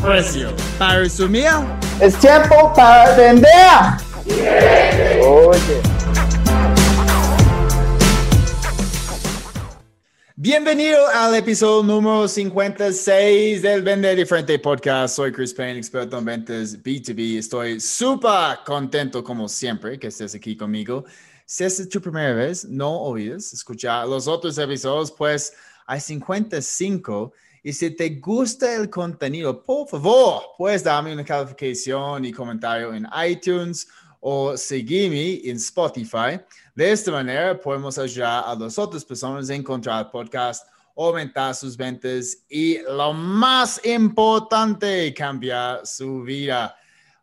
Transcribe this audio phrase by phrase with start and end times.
[0.00, 0.54] precio.
[0.78, 1.48] Para resumir,
[2.00, 3.48] es tiempo para vender.
[5.24, 5.80] Oye.
[10.36, 15.16] Bienvenido al episodio número 56 del Vende Diferente Podcast.
[15.16, 17.38] Soy Chris Payne, experto en ventas B2B.
[17.38, 21.04] Estoy súper contento, como siempre, que estés aquí conmigo.
[21.44, 25.52] Si esta es tu primera vez, no olvides escuchar los otros episodios, pues
[25.86, 27.32] hay 55.
[27.68, 33.06] Y si te gusta el contenido, por favor, puedes darme una calificación y comentario en
[33.28, 33.86] iTunes
[34.20, 36.40] o seguirme en Spotify.
[36.74, 40.66] De esta manera podemos ayudar a las otras personas a encontrar el podcast,
[40.96, 46.74] aumentar sus ventas y lo más importante, cambiar su vida.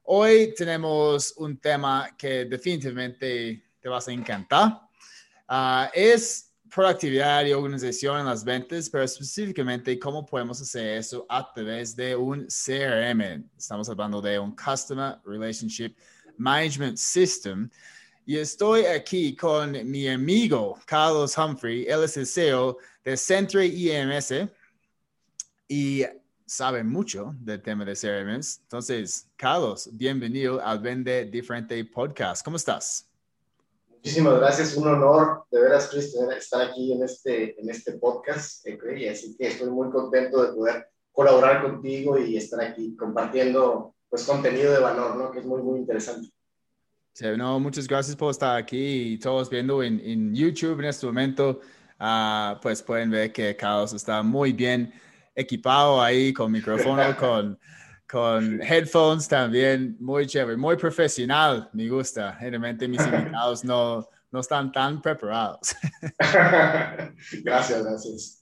[0.03, 4.79] Hoy tenemos un tema que definitivamente te vas a encantar.
[5.47, 6.44] Ah, es
[6.75, 12.17] productividad y organización en las ventas, pero específicamente cómo podemos hacer eso a través de
[12.17, 13.45] un CRM.
[13.57, 15.95] Estamos hablando de un Customer Relationship
[16.37, 17.69] Management System.
[18.25, 21.85] Y estoy aquí con mi amigo Carlos Humphrey.
[21.87, 24.33] Él es el CEO de Centre IMS
[25.69, 26.03] y
[26.45, 28.59] sabe mucho del tema de CRMs.
[28.63, 32.43] Entonces, Carlos, bienvenido al Vende Diferente Podcast.
[32.43, 33.14] ¿Cómo estás?
[34.05, 38.63] Muchísimas gracias, un honor de veras, Chris, estar aquí en este, en este podcast.
[38.67, 44.23] Eh, así que estoy muy contento de poder colaborar contigo y estar aquí compartiendo pues,
[44.25, 45.31] contenido de valor, ¿no?
[45.31, 46.29] que es muy, muy interesante.
[47.13, 51.07] Sí, no, muchas gracias por estar aquí y todos viendo en, en YouTube en este
[51.07, 51.59] momento.
[51.99, 54.93] Uh, pues pueden ver que Carlos está muy bien
[55.33, 57.57] equipado ahí con micrófono, con,
[58.07, 62.33] con headphones también, muy chévere, muy profesional, me gusta.
[62.33, 65.75] Generalmente mis invitados no, no están tan preparados.
[67.43, 68.41] gracias, gracias.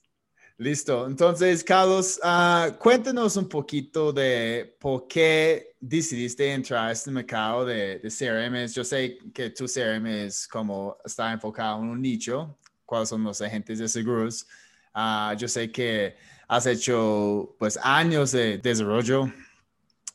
[0.56, 1.06] Listo.
[1.06, 7.98] Entonces, Carlos, uh, cuéntanos un poquito de por qué decidiste entrar a este mercado de,
[7.98, 8.66] de CRM.
[8.72, 13.40] Yo sé que tu CRM es como está enfocado en un nicho, cuáles son los
[13.40, 14.46] agentes de seguros.
[14.94, 16.14] Uh, yo sé que
[16.46, 19.32] has hecho pues años de desarrollo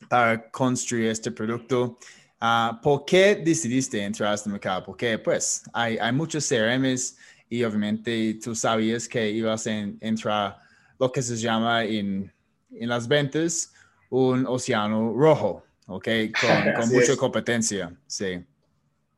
[0.08, 1.98] para construir este producto.
[2.40, 4.84] Uh, ¿Por qué decidiste entrar a este mercado?
[4.84, 7.16] Porque pues hay, hay muchos CRMs
[7.48, 10.58] y obviamente tú sabías que ibas a entrar
[10.98, 12.32] lo que se llama en,
[12.72, 13.72] en las ventas
[14.10, 16.08] un océano rojo, ¿ok?
[16.40, 18.44] Con, con mucha competencia, sí.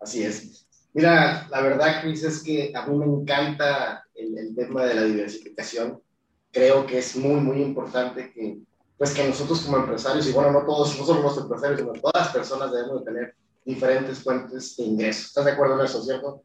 [0.01, 0.67] Así es.
[0.95, 5.05] Mira, la verdad, Chris, es que a mí me encanta el, el, tema de la
[5.05, 6.03] diversificación.
[6.51, 8.59] Creo que es muy, muy importante que,
[8.97, 12.27] pues, que nosotros como empresarios, y bueno, no todos, no solo los empresarios, sino todas
[12.27, 15.27] las personas debemos de tener diferentes fuentes de ingresos.
[15.27, 16.43] ¿Estás de acuerdo en eso, cierto?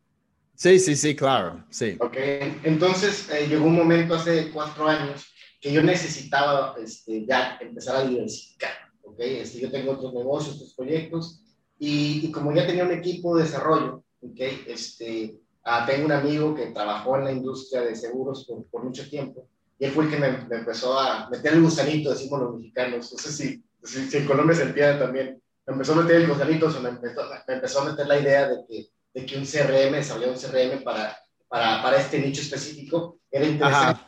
[0.56, 1.98] Sí, sí, sí, claro, sí.
[2.00, 2.18] Ok,
[2.64, 5.26] entonces eh, llegó un momento hace cuatro años
[5.62, 8.72] que yo necesitaba este, ya empezar a diversificar,
[9.04, 9.20] ok.
[9.20, 11.44] Este, yo tengo otros negocios, otros proyectos,
[11.78, 16.56] y, y, como ya tenía un equipo de desarrollo, ok, este, ah, tengo un amigo
[16.56, 19.48] que trabajó en la industria de seguros por, por mucho tiempo,
[19.80, 23.12] y él fue el que me, me, empezó a meter el gusanito, decimos los mexicanos,
[23.12, 26.28] no sé si, si, si en Colombia se entiende también, me empezó a meter el
[26.28, 29.46] gusanito, o me empezó, me empezó a meter la idea de que de que un
[29.46, 31.18] CRM, desarrollar un CRM para,
[31.48, 34.02] para, para, este nicho específico, era interesante.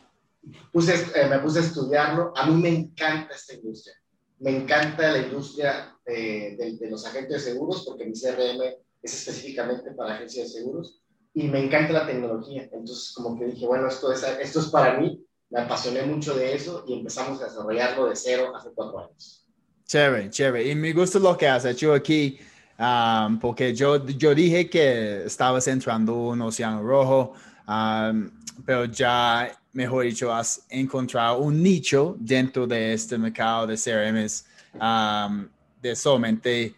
[0.72, 2.32] Puse, eh, me puse a estudiarlo.
[2.36, 3.94] A mí me encanta esta industria.
[4.38, 8.62] Me encanta la industria de, de, de, los agentes de seguros porque mi CRM
[9.02, 11.02] es específicamente para agencias de seguros
[11.34, 12.62] y me encanta la tecnología.
[12.62, 15.22] Entonces, como que dije, bueno, esto es, esto es para mí.
[15.50, 19.44] Me apasioné mucho de eso y empezamos a desarrollarlo de cero hace cuatro años.
[19.86, 20.68] Chévere, chévere.
[20.70, 22.38] Y me gusta lo que has hecho aquí
[22.80, 27.34] Um, porque yo, yo dije que estabas entrando un océano rojo,
[27.68, 28.30] um,
[28.64, 34.46] pero ya, mejor dicho, has encontrado un nicho dentro de este mercado de CRMs
[34.80, 35.46] um,
[35.82, 36.74] de solamente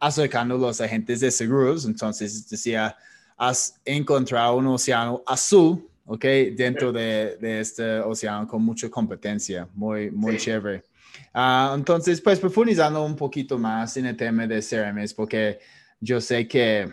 [0.00, 1.84] acercando los agentes de seguros.
[1.84, 2.96] Entonces, decía,
[3.36, 6.24] has encontrado un océano azul, ¿ok?
[6.56, 9.68] Dentro de, de este océano con mucha competencia.
[9.74, 10.46] Muy, muy sí.
[10.46, 10.82] chévere.
[11.34, 15.58] Uh, entonces, pues profundizando un poquito más en el tema de CRMs, porque
[16.00, 16.88] yo sé que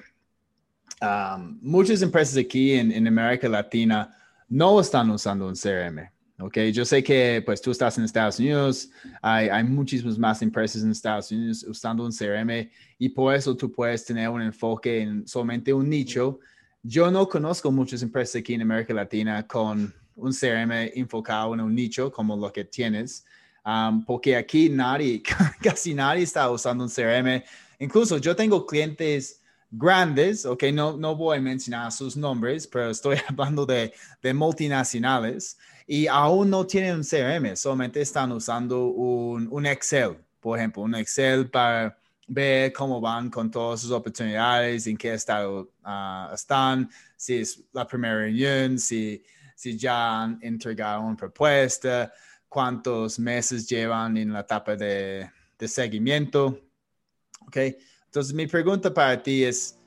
[1.02, 4.16] um, muchas empresas aquí en, en, América Latina
[4.48, 6.10] no están usando un CRM,
[6.44, 8.90] Ok, yo sé que pues tú estás en Estados Unidos,
[9.22, 12.68] hay, hay muchísimas más empresas en Estados Unidos usando un CRM
[12.98, 16.40] y por eso tú puedes tener un enfoque en solamente un nicho.
[16.84, 21.76] Yo no conozco muchas empresas aquí en América Latina con un CRM enfocado en un
[21.76, 23.24] nicho como lo que tienes,
[23.64, 25.22] um, porque aquí nadie,
[25.62, 27.44] casi nadie está usando un CRM.
[27.80, 33.18] Incluso yo tengo clientes grandes, ok, no, no voy a mencionar sus nombres, pero estoy
[33.30, 39.66] hablando de, de multinacionales y aún no tienen un CRM, solamente están usando un, un
[39.68, 42.01] Excel, por ejemplo, un Excel para
[42.34, 47.86] ver cómo van con todas sus oportunidades, en qué estado uh, están, si es la
[47.86, 49.22] primera reunión, si,
[49.54, 52.14] si ya han entregado una propuesta,
[52.48, 55.30] cuántos meses llevan en la etapa de,
[55.60, 56.58] de seguimiento.
[57.48, 57.58] ¿Ok?
[58.06, 59.78] Entonces, mi pregunta para ti es,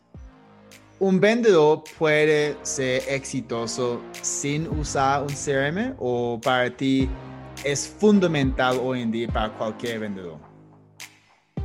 [0.98, 7.08] ¿un vendedor puede ser exitoso sin usar un CRM o para ti
[7.64, 10.53] es fundamental hoy en día para cualquier vendedor?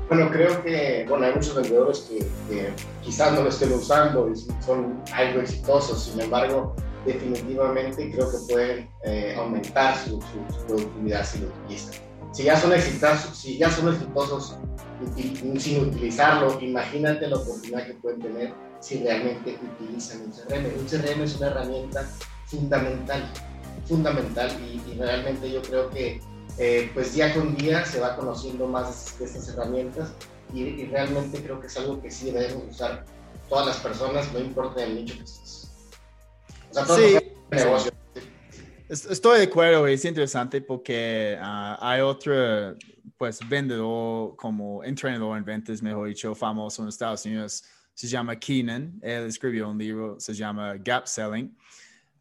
[0.10, 2.74] Bueno, creo que bueno, hay muchos vendedores que,
[3.04, 4.36] quizás no lo estén usando y
[4.66, 6.76] son algo exitosos, sin embargo,
[7.06, 10.20] definitivamente creo que pueden eh, aumentar su,
[10.68, 11.94] productividad si lo utilizan.
[12.32, 14.58] Si ya son exitosos, si ya son exitosos
[15.60, 20.66] sin utilizarlo, imagínate la oportunidad que pueden tener si realmente utilizan un CRM.
[20.80, 22.10] Un CRM es una herramienta
[22.46, 23.32] fundamental,
[23.86, 26.20] fundamental y, realmente yo creo que
[26.60, 30.12] eh, pues día con día se va conociendo más de estas herramientas
[30.54, 33.06] y, realmente creo que es algo que sí debemos usar
[33.48, 35.72] todas las personas, no importa el nicho que estés.
[36.72, 37.18] O sea, sí.
[37.50, 37.92] negocio.
[38.90, 42.76] Estoy de acuerdo, es interesante porque ah, hay otro
[43.18, 47.64] pues vendedor como entrenador en ventas, mejor dicho, famoso en Estados Unidos,
[47.94, 49.00] se llama Keenan.
[49.02, 51.56] Él escribió un libro, se llama Gap Selling.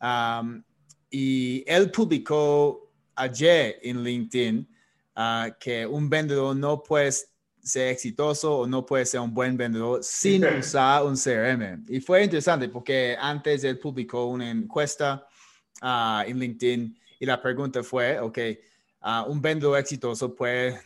[0.03, 0.63] Um,
[1.09, 2.88] y él publicó
[3.19, 4.69] ayer en LinkedIn
[5.17, 7.13] uh, que un vendedor no puede
[7.63, 11.85] ser exitoso o no puede ser un buen vendedor sin usar un CRM.
[11.89, 15.27] Y fue interesante porque antes él publicó una encuesta
[15.83, 18.39] uh, en LinkedIn y la pregunta fue, ok,
[19.03, 20.81] uh, un vendedor exitoso puede,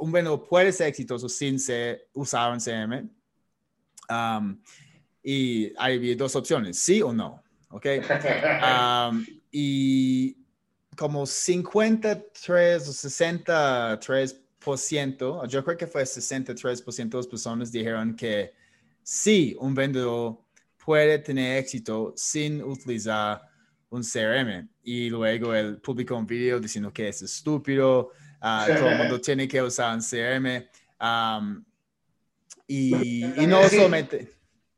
[0.00, 3.08] un vendedor puede ser exitoso sin ser, usar un CRM.
[4.08, 4.60] Um,
[5.22, 7.86] y hay dos opciones, sí o no, ok.
[9.10, 10.36] Um, y
[11.00, 18.52] como 53 o 63%, yo creo que fue 63% de las personas dijeron que
[19.02, 20.42] sí, un vendedor
[20.84, 23.40] puede tener éxito sin utilizar
[23.88, 24.68] un CRM.
[24.82, 28.10] Y luego él publicó un video diciendo que es estúpido,
[28.42, 30.66] uh, todo el mundo tiene que usar un CRM.
[31.00, 31.64] Um,
[32.66, 34.34] y, y, no solamente...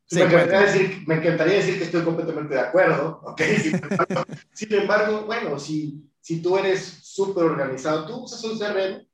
[0.09, 3.57] me, encantaría decir, me, encantaría decir, que estoy completamente de acuerdo, ¿okay?
[4.53, 9.05] Sin embargo, bueno, si, si tú eres súper organizado, tú usas un CRM.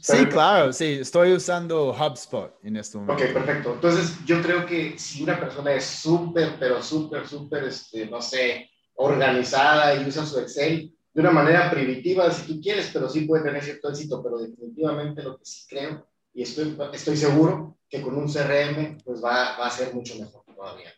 [0.00, 3.22] Sí, claro, sí, estoy usando HubSpot en este momento.
[3.22, 3.74] Ok, perfecto.
[3.74, 8.70] Entonces, yo creo que si una persona es súper, pero súper, súper, este, no sé,
[8.94, 13.44] organizada y usa su Excel de una manera primitiva, si tú quieres, pero sí puede
[13.44, 18.16] tener cierto éxito, pero definitivamente lo que sí creo y estoy, estoy seguro que con
[18.16, 20.90] un CRM pues va, va a ser mucho mejor todavía.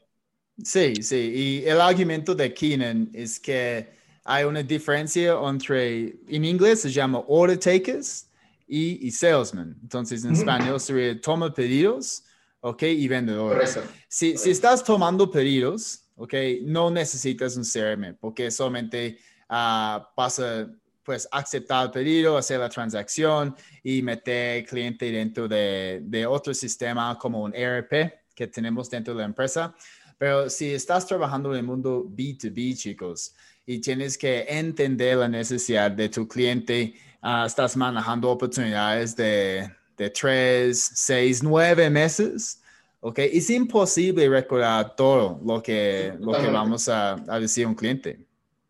[0.63, 6.81] Sí, sí, y el argumento de Keenan es que hay una diferencia entre, en inglés
[6.81, 8.27] se llama order takers
[8.67, 9.77] y, y salesman.
[9.83, 12.25] Entonces, en español sería toma pedidos,
[12.61, 12.83] ¿ok?
[12.85, 13.79] Y vendedores.
[14.09, 16.35] Si, si estás tomando pedidos, ¿ok?
[16.63, 19.19] No necesitas un CRM porque solamente
[19.51, 20.71] uh, pasa
[21.03, 27.19] pues aceptar el pedido, hacer la transacción y meter cliente dentro de, de, otro sistema
[27.19, 29.75] como un ERP que tenemos dentro de la empresa.
[30.17, 33.35] Pero si estás trabajando en el mundo B2B, chicos,
[33.67, 40.11] y tienes que entender la necesidad de tu cliente, uh, estás manejando oportunidades de, de
[40.11, 42.61] tres, seis, nueve meses,
[43.01, 43.19] ¿ok?
[43.21, 48.19] Es imposible recordar todo lo que, lo que vamos a, a decir a un cliente.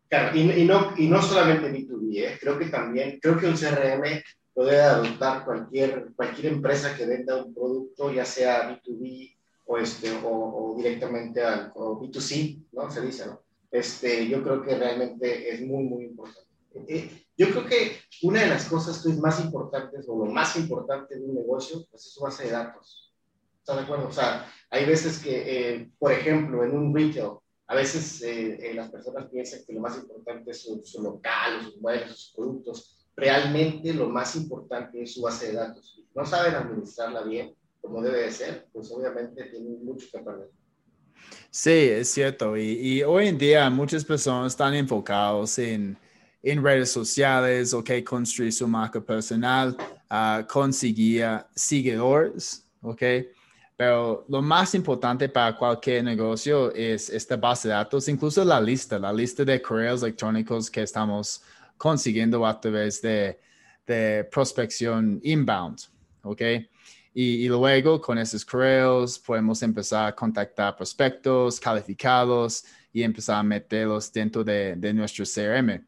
[0.09, 2.37] Claro, y, y, no, y no solamente B2B, ¿eh?
[2.39, 4.23] creo que también, creo que un CRM
[4.53, 9.35] puede adoptar cualquier, cualquier empresa que venda un producto, ya sea B2B
[9.65, 12.89] o, este, o, o directamente al o B2C, ¿no?
[12.89, 13.44] Se dice, ¿no?
[13.75, 16.47] Este, yo creo que realmente es muy, muy importante.
[16.87, 20.55] Eh, yo creo que una de las cosas que es más importantes o lo más
[20.55, 23.13] importante de un negocio pues es su base de datos.
[23.59, 24.07] ¿Estás de acuerdo?
[24.07, 25.33] O sea, hay veces que,
[25.73, 27.31] eh, por ejemplo, en un retail,
[27.67, 32.11] a veces eh, las personas piensan que lo más importante es su, local, sus muebles,
[32.11, 33.09] sus productos.
[33.13, 35.95] Realmente lo más importante es su base de datos.
[35.95, 40.49] Si no saben administrarla bien, como debe de ser, pues obviamente tienen mucho que perder.
[41.49, 42.57] Sí, es cierto.
[42.57, 45.97] Y, hoy en día muchas personas están enfocados en,
[46.43, 49.75] en redes sociales, ok, construir su marca personal,
[50.11, 53.01] uh, conseguir seguidores, ok.
[53.77, 58.97] Pero lo más importante para cualquier negocio es esta base de datos, incluso la lista,
[58.99, 61.41] la lista de correos electrónicos que estamos
[61.77, 63.39] consiguiendo a través de,
[63.85, 65.79] de prospección inbound,
[66.23, 66.41] ¿ok?
[67.17, 74.11] Y, luego con esos correos podemos empezar a contactar prospectos calificados y empezar a meterlos
[74.11, 75.81] dentro de, de nuestro CRM.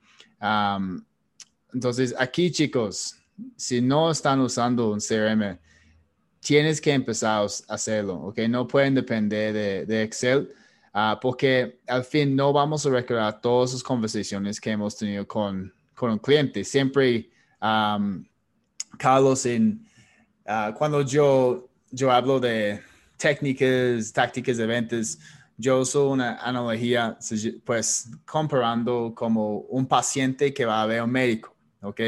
[1.74, 3.18] entonces, aquí chicos,
[3.58, 5.60] si no están usando un CRM,
[6.40, 8.40] tienes que empezar a hacerlo, ¿ok?
[8.50, 10.50] No pueden depender de, Excel.
[10.94, 15.72] Uh, porque al fin no vamos a recordar todas las conversaciones que hemos tenido con,
[15.94, 16.64] con un cliente.
[16.64, 17.30] Siempre,
[18.98, 19.87] Carlos, en,
[20.50, 22.82] Ah, cuando yo, yo hablo de
[23.18, 25.20] técnicas, tácticas de ventas,
[25.58, 27.18] yo uso una analogía,
[27.66, 32.00] pues comparando como un paciente que va a ver a un médico, ¿ok?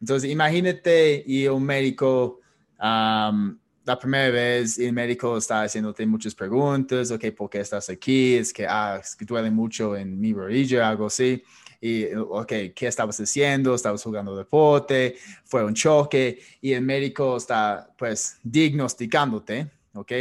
[0.00, 2.40] Entonces, imagínate y un médico,
[2.78, 7.26] la primera vez el médico está haciéndote muchas preguntas, ¿ok?
[7.36, 8.36] ¿Por qué estás aquí?
[8.36, 11.42] Es que, ah, es que duele mucho en mi rodilla, algo así
[11.86, 13.74] y, ok, ¿qué estabas haciendo?
[13.74, 15.16] ¿Estabas jugando deporte?
[15.44, 16.38] ¿Fue un choque?
[16.62, 20.12] Y el médico está, pues, diagnosticándote, ¿ok?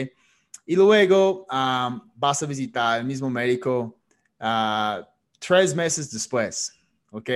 [0.66, 3.96] Y luego vas a visitar al mismo médico
[4.42, 5.06] uh,
[5.40, 6.74] tres meses después,
[7.12, 7.30] ¿ok?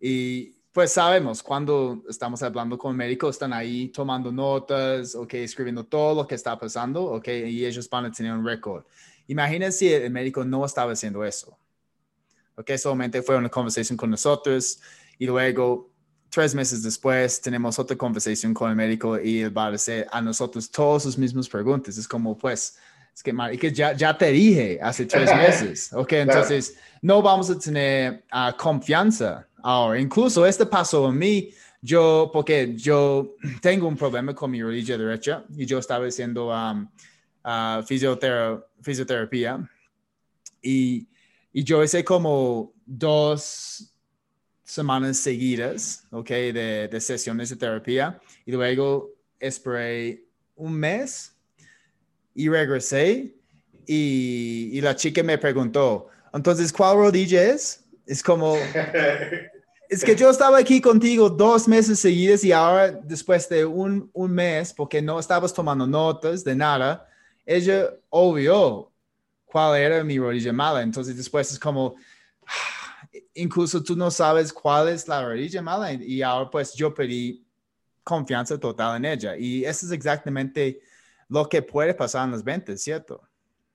[0.00, 5.32] Y pues sabemos, cuando estamos hablando con médicos, están ahí tomando notas, ¿ok?
[5.32, 7.28] Escribiendo todo lo que está pasando, ¿ok?
[7.28, 8.84] Y ellos van a tener un récord.
[9.28, 11.56] Imagínense si el médico no estaba haciendo eso,
[12.56, 12.72] ¿ok?
[12.76, 14.80] Solamente fue una conversación con nosotros
[15.18, 15.90] y luego
[16.30, 20.20] tres meses después tenemos otra conversación con el médico y él va a hacer a
[20.20, 21.96] nosotros todas sus mismas preguntas.
[21.96, 22.76] Es como, pues,
[23.14, 26.12] es que, que ya, ya te dije hace tres meses, ¿ok?
[26.12, 29.98] Entonces, no vamos a tener ah, confianza ahora.
[29.98, 35.44] Incluso este pasó a mí, yo, porque yo tengo un problema con mi rodilla derecha
[35.56, 36.88] y yo estaba haciendo um,
[37.44, 37.82] uh,
[38.82, 39.66] fisioterapia
[40.60, 41.06] y
[41.56, 43.90] y yo hice como dos
[44.62, 46.28] semanas seguidas, ¿ok?
[46.28, 48.20] De, de sesiones de terapia.
[48.44, 51.34] Y luego esperé un mes
[52.34, 53.34] y regresé.
[53.86, 57.86] Y, y, la chica me preguntó, entonces, ¿cuál rodilla es?
[58.04, 58.54] Es como,
[59.88, 64.30] es que yo estaba aquí contigo dos meses seguidos y ahora después de un, un
[64.30, 67.08] mes, porque no estabas tomando notas de nada,
[67.46, 68.92] ella obvio
[69.46, 70.82] cuál era mi rodilla mala.
[70.82, 71.94] Entonces después es como,
[73.34, 77.46] incluso tú no sabes cuál es la rodilla mala y ahora pues yo pedí
[78.04, 79.36] confianza total en ella.
[79.36, 80.80] Y eso es exactamente
[81.28, 83.22] lo que puede pasar en las ventas, ¿cierto?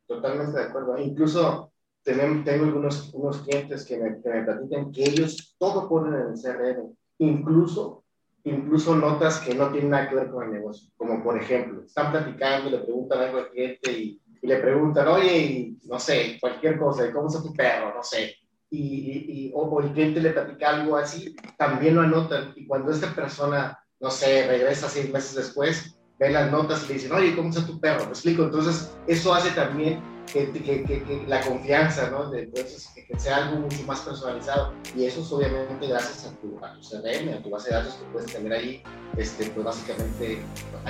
[0.08, 0.98] Totalmente de acuerdo.
[0.98, 1.72] Incluso
[2.04, 6.28] tengo, tengo algunos unos clientes que me, que me platican que ellos todo ponen en
[6.30, 8.04] el CRM, incluso,
[8.44, 10.90] incluso notas que no tienen nada que ver con el negocio.
[10.98, 15.76] Como por ejemplo, están platicando, le preguntan algo al cliente y y le preguntan, oye,
[15.84, 17.94] no sé, cualquier cosa, ¿cómo está tu perro?
[17.94, 18.36] No sé.
[18.72, 22.54] Y, y, o, el cliente le platica algo así, también lo anotan.
[22.56, 26.94] Y cuando esta persona, no sé, regresa seis meses después, ve las notas y le
[26.96, 28.06] dicen, oye, ¿cómo está tu perro?
[28.06, 28.44] ¿Me explico?
[28.44, 32.34] Entonces, eso hace también que, que, que, la confianza, ¿no?
[32.34, 34.74] Entonces, que, sea algo mucho más personalizado.
[34.96, 37.96] Y eso es obviamente gracias a tu, a tu CRM, a tu base de datos
[37.96, 38.82] que puedes tener ahí,
[39.18, 40.42] este, pues básicamente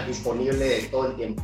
[0.08, 1.44] disponible todo el tiempo.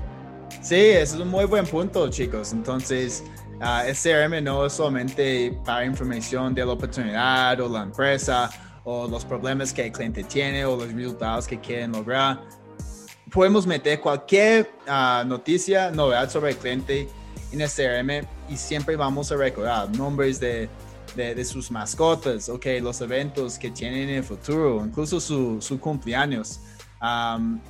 [0.68, 2.52] Sí, es un muy buen punto, chicos.
[2.52, 3.24] Entonces,
[3.62, 8.50] uh, el CRM no es solamente para información de la oportunidad o la empresa
[8.84, 12.42] o los problemas que el cliente tiene o los resultados que quieren lograr.
[13.32, 17.08] Podemos meter cualquier ah, noticia, novedad sobre el cliente
[17.54, 20.68] en CRM y siempre vamos a recordar nombres de,
[21.16, 26.60] de, sus mascotas, okay, los eventos que tienen en el futuro, incluso su, su cumpleaños.
[27.02, 27.62] Um,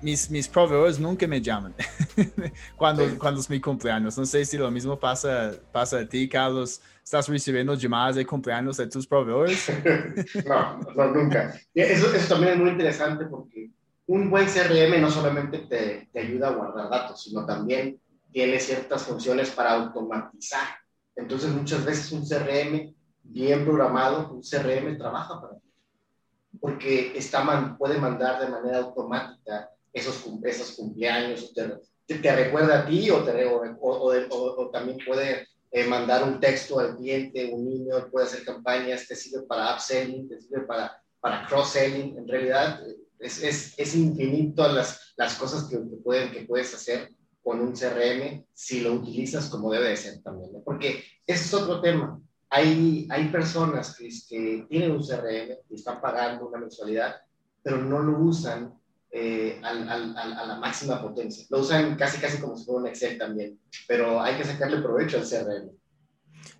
[0.00, 1.74] mis, mis proveedores nunca me llaman
[2.76, 4.16] cuando, cuando es mi cumpleaños.
[4.18, 6.80] No sé si lo mismo pasa, pasa a ti, Carlos.
[7.02, 9.68] ¿Estás recibiendo llamadas de cumpleaños de tus proveedores?
[10.46, 11.54] no, no, nunca.
[11.74, 13.70] Eso, eso también es muy interesante porque
[14.06, 18.00] un buen CRM no solamente te, te ayuda a guardar datos, sino también
[18.32, 20.66] tiene ciertas funciones para automatizar.
[21.16, 25.64] Entonces, muchas veces un CRM bien programado, un CRM trabaja para ti
[26.60, 33.08] porque está, puede mandar de manera automática esos, esos cumpleaños, te, te, recuerda a ti
[33.10, 38.26] o, te, o, o, también puede eh, mandar un texto al cliente, un niño, puede
[38.26, 42.18] hacer campañas, te sirve para upselling, te sirve para, para cross-selling.
[42.18, 42.80] En realidad
[43.20, 47.10] es, es, es infinito las, las cosas que, que, pueden, que puedes hacer
[47.42, 50.50] con un CRM si lo utilizas como debe de ser también.
[50.64, 52.20] Porque ese es otro tema.
[52.50, 57.16] hay, hay personas que, que tienen un CRM y están pagando una mensualidad,
[57.62, 58.74] pero no lo usan
[59.16, 61.46] eh, al, al, a la máxima potencia.
[61.48, 65.18] Lo usan casi, casi como si fuera un Excel también, pero hay que sacarle provecho
[65.18, 65.70] al CRM.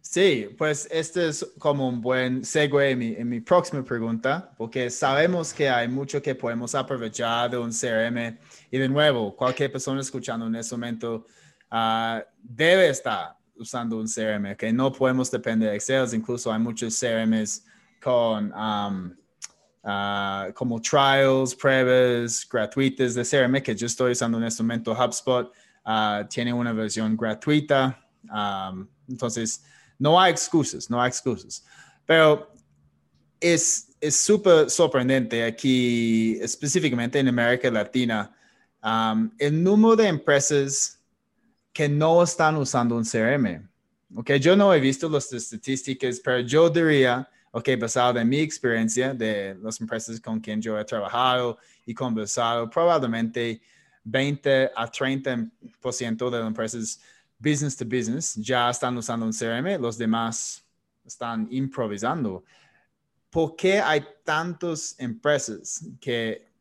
[0.01, 4.89] Sí, pues este es como un buen segue en mi, en mi próxima pregunta, porque
[4.89, 8.39] sabemos que hay mucho que podemos aprovechar de un CRM
[8.71, 11.27] y de nuevo, cualquier persona escuchando en este momento
[11.73, 16.97] uh, debe estar usando un CRM, que no podemos depender de Excel, incluso hay muchos
[17.01, 17.65] CRMs
[18.01, 19.17] con um,
[19.85, 24.93] uh, como trials, pruebas gratuitas de CRM que yo estoy usando en este momento.
[24.93, 25.53] HubSpot
[25.87, 28.01] uh, tiene una versión gratuita,
[29.09, 29.65] entonces
[29.99, 31.65] no hay excusas, no hay excusas.
[32.07, 32.51] Pero
[33.41, 38.35] es súper sorprendente aquí, específicamente en América Latina,
[39.39, 41.01] el número de empresas
[41.73, 43.69] que no están usando un CRM.
[44.17, 49.15] Okay, yo no he visto las estadísticas, pero yo diría, ok, basado en mi experiencia
[49.15, 51.57] de las empresas con quien yo he trabajado
[51.87, 53.61] y conversado, probablemente
[54.03, 57.01] 20 a 30% de las empresas
[57.39, 60.65] business to business ya están usando un CRM, los demás
[61.07, 62.43] están improvisando.
[63.31, 66.53] ¿Por qué hay tantas empresas que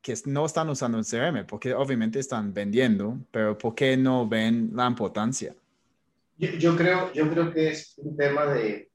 [0.00, 4.70] que no están usando un CRM, porque obviamente están vendiendo, pero ¿por qué no ven
[4.72, 5.52] la importancia?
[6.38, 8.88] Yo, yo, creo, yo creo que es un tema de,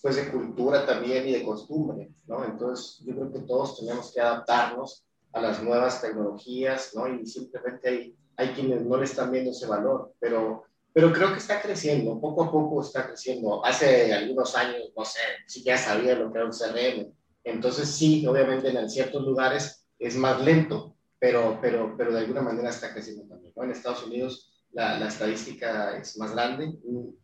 [0.00, 2.44] pues de cultura también y de costumbre, ¿no?
[2.44, 7.08] Entonces, yo creo que todos tenemos que adaptarnos a las nuevas tecnologías, ¿no?
[7.08, 11.38] Y simplemente hay, hay quienes no le están viendo ese valor, pero, pero creo que
[11.38, 13.64] está creciendo, poco a poco está creciendo.
[13.64, 17.12] Hace algunos años, no sé, si ya sabía lo que era un CRM.
[17.44, 22.70] Entonces, sí, obviamente en ciertos lugares es más lento, pero, pero, pero de alguna manera
[22.70, 23.52] está creciendo también.
[23.56, 26.74] En Estados Unidos la, la, estadística es más grande.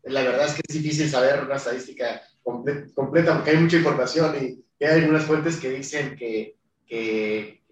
[0.02, 4.65] La verdad es que es difícil saber una estadística completa porque hay mucha información y,
[4.85, 7.63] hay algunas fuentes que dicen que, que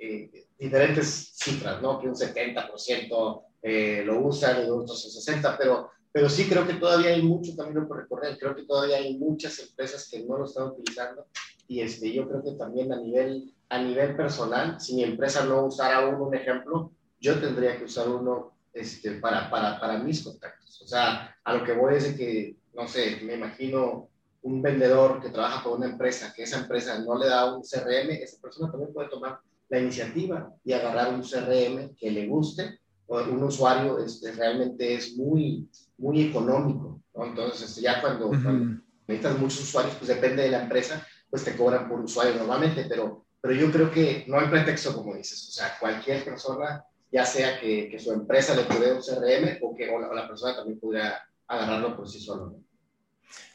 [0.59, 2.01] diferentes cifras, ¿no?
[2.01, 6.75] que un 70% eh, lo usan y otros un 60%, pero, pero sí creo que
[6.75, 8.39] todavía hay mucho camino por recorrer.
[8.39, 11.27] Creo que todavía hay muchas empresas que no lo están utilizando
[11.69, 15.65] y este, yo creo que también a nivel a nivel personal, si mi empresa no
[15.65, 20.83] usara uno, un ejemplo, yo tendría que usar uno este, para, para, para mis contactos.
[20.83, 24.11] O sea, a lo que voy es de que, no sé, me imagino
[24.43, 28.11] un vendedor que trabaja con una empresa, que esa empresa no le da un CRM,
[28.11, 32.79] esa persona también puede tomar la iniciativa y agarrar un CRM que le guste.
[33.07, 37.01] O un usuario este, realmente es muy, muy económico.
[37.15, 37.27] ¿no?
[37.27, 41.57] Entonces, este, ya cuando, cuando necesitas muchos usuarios, pues depende de la empresa, pues te
[41.57, 45.49] cobran por usuario normalmente, pero pero yo creo que no hay pretexto, como dices.
[45.49, 49.75] O sea, cualquier persona, ya sea que, que su empresa le provee un CRM o
[49.75, 52.55] que la, persona también pudiera agarrarlo por sí solo.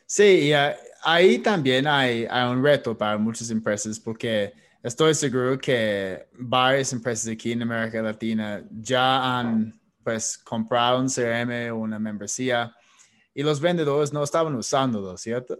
[0.09, 5.57] Sí, y ah, ahí también hay, hay, un reto para muchas empresas porque estoy seguro
[5.59, 11.99] que varias empresas aquí en América Latina ya han pues comprado un CRM o una
[11.99, 12.73] membresía
[13.35, 15.59] y los vendedores no estaban usándolo, ¿cierto?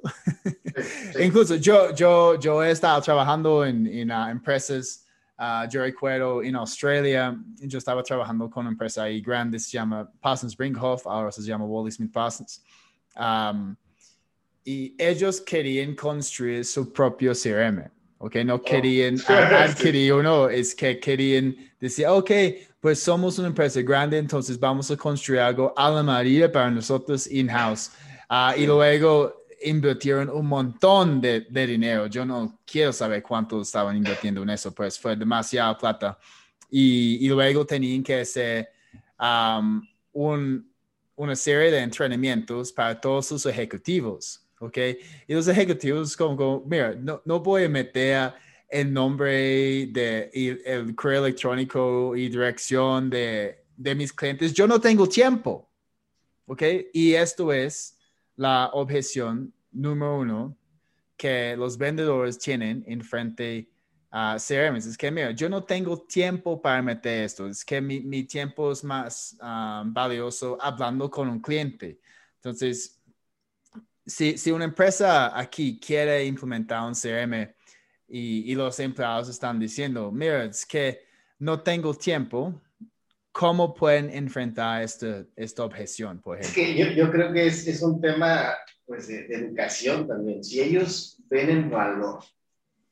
[1.21, 5.05] Incluso yo, yo, yo he estado trabajando en, en uh, empresas,
[5.37, 10.09] uh, yo recuerdo en Australia, yo estaba trabajando con una empresa ahí grande, se llama
[10.21, 12.63] Parsons Brinkhoff, ahora se llama Wally Smith Parsons.
[13.13, 13.75] Um,
[14.67, 18.35] y ellos querían construir su propio CRM, ¿ok?
[18.43, 18.61] No oh.
[18.61, 22.31] querían adquirir uno, es que querían decir, ok,
[22.81, 27.31] pues somos una empresa grande, entonces vamos a construir algo a la María para nosotros
[27.31, 27.91] in-house.
[28.27, 32.07] Ah, y luego invirtieron un montón de, de, dinero.
[32.07, 36.19] Yo no quiero saber cuánto estaban invirtiendo en eso, pues fue demasiada plata.
[36.69, 38.67] Y, y luego tenían que hacer
[39.17, 40.69] um, un,
[41.15, 44.77] una serie de entrenamientos para todos sus ejecutivos, ¿ok?
[45.27, 48.33] Y los ejecutivos como, como mira, no, no voy a meter
[48.69, 50.29] el nombre de
[50.65, 55.69] el correo electrónico y dirección de, de mis clientes, yo no tengo tiempo.
[56.47, 56.63] ¿Ok?
[56.93, 57.97] Y esto es
[58.35, 60.57] la objeción número uno
[61.17, 63.69] que los vendedores tienen en frente
[64.11, 64.77] a CRM.
[64.77, 67.47] Es que, mira, yo no tengo tiempo para meter esto.
[67.47, 71.99] Es que mi, mi tiempo es más ah, valioso hablando con un cliente.
[72.35, 72.96] Entonces,
[74.07, 77.53] si, si una empresa aquí quiere implementar un CRM,
[78.07, 81.01] y, los empleados están diciendo, mira, es que
[81.39, 82.61] no tengo tiempo,
[83.31, 86.61] ¿cómo pueden enfrentar esta, esta objeción, por ejemplo?
[86.61, 88.53] Es que yo, creo que es, es un tema
[88.85, 90.43] pues, de, educación también.
[90.43, 92.23] Si ellos ven el valor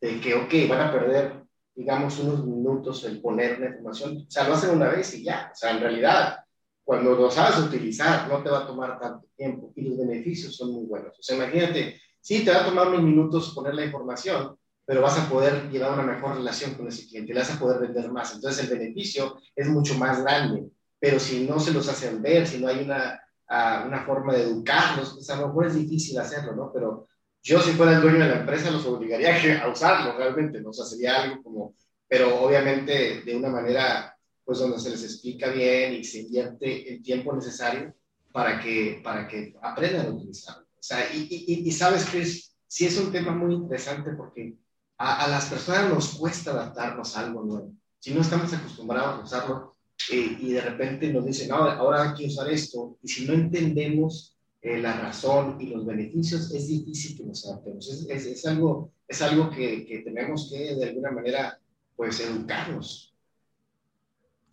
[0.01, 4.47] de que, ok, van a perder, digamos, unos minutos en poner una información, o sea,
[4.47, 6.44] lo hacen una vez y ya, o sea, en realidad
[6.85, 10.71] cuando lo sabes utilizar, no te va a tomar tanto tiempo y los beneficios son
[10.71, 11.17] muy buenos.
[11.19, 15.19] O sea, imagínate, sí, te va a tomar unos minutos poner la información, pero vas
[15.19, 18.35] a poder llevar una mejor relación con ese cliente, le vas a poder vender más.
[18.35, 20.69] Entonces, el beneficio es mucho más grande.
[20.99, 23.19] Pero si no se los hacen ver, si no hay una,
[23.49, 26.71] uh, una forma de educarlos, pues a lo mejor es difícil hacerlo, ¿no?
[26.71, 27.07] Pero
[27.41, 30.69] yo si fuera el dueño de la empresa los obligaría a usarlo realmente, ¿no?
[30.69, 31.75] O sea, sería algo como,
[32.07, 34.14] pero obviamente de una manera,
[34.45, 37.93] pues donde se les explica bien y se invierte el tiempo necesario
[38.31, 40.63] para que, para que aprendan a utilizarlo.
[40.63, 44.55] O sea, y, y, y sabes es, sí es un tema muy interesante porque
[44.97, 47.73] a, a, las personas nos cuesta adaptarnos a algo nuevo.
[47.99, 49.75] Si no estamos acostumbrados a usarlo
[50.11, 53.33] eh, y de repente nos dicen, no, ahora hay que usar esto, y si no
[53.33, 57.89] entendemos eh, la razón y los beneficios, es difícil que nos adaptemos.
[57.89, 61.59] Es, es, es algo, es algo que, que, tenemos que de alguna manera,
[61.95, 63.14] pues, educarnos.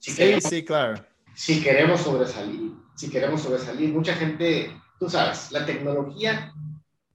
[0.02, 1.06] Si sí, queremos, sí, claro.
[1.32, 6.52] Si queremos sobresalir, si queremos sobresalir, mucha gente, tú sabes, la tecnología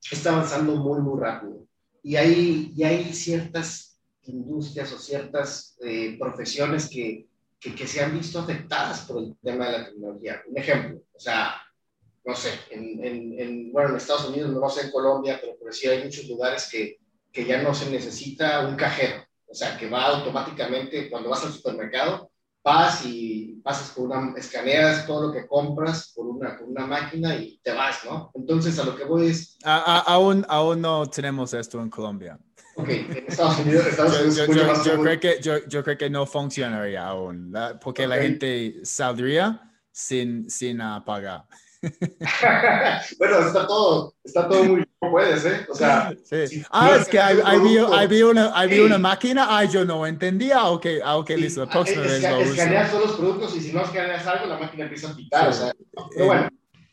[0.10, 1.67] está avanzando muy, muy rápido.
[2.02, 7.28] Y hay, y hay ciertas industrias o ciertas eh, profesiones que,
[7.60, 10.41] que, que, se han visto afectadas por el tema de la tecnología.
[10.47, 11.62] Un ejemplo, o sea,
[12.23, 15.67] no sé, en, en, en, bueno, en Estados Unidos, no sé en Colombia, pero por
[15.67, 17.00] decir, hay muchos lugares que,
[17.34, 21.52] que ya no se necesita un cajero, o sea, que va automáticamente, cuando vas al
[21.52, 22.32] supermercado,
[22.68, 27.34] vas y pasas por una, escaneas todo lo que compras por una, por una máquina
[27.36, 28.30] y te vas, ¿no?
[28.36, 29.58] Entonces, a lo que voy es...
[29.64, 32.38] A, a, aún, aún no tenemos esto en Colombia.
[32.76, 36.26] Ok, en Estados Unidos, Estados Unidos yo, yo, yo, creo que, yo, creo que no
[36.26, 38.18] funcionaría aún, porque okay.
[38.18, 41.46] la gente saldría sin, sin uh, pagar.
[43.20, 45.66] bueno, está todo, está todo muy bien, puedes, ¿eh?
[45.70, 46.48] O sea, sí.
[46.48, 47.60] si ah, es que hay, hay,
[48.08, 48.54] vi, una,
[48.86, 52.32] una máquina, ay, yo no entendía, ok, ah, ok, listo, la próxima es, vez es,
[52.32, 55.54] lo Escaneas todos los productos y si no escaneas algo, la máquina empieza a picar,
[55.54, 55.62] sí.
[55.62, 55.76] o sea,
[56.13, 56.50] pero bueno.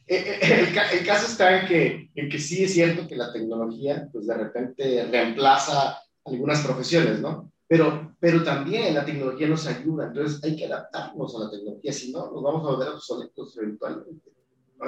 [0.06, 4.26] El, el, caso está en que, en que sí es cierto que la tecnología, pues
[4.26, 7.50] de repente reemplaza algunas profesiones, ¿no?
[7.66, 12.12] Pero, pero también la tecnología nos ayuda, entonces hay que adaptarnos a la tecnología, si
[12.12, 14.33] no, nos vamos a volver obsoletos eventualmente.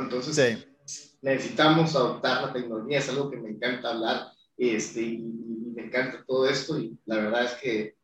[0.03, 0.37] Entonces,
[0.85, 1.17] sí.
[1.23, 6.25] necesitamos adoptar la tecnología, es algo que me encanta hablar este, y, y, me encanta
[6.27, 7.97] todo esto y la verdad es que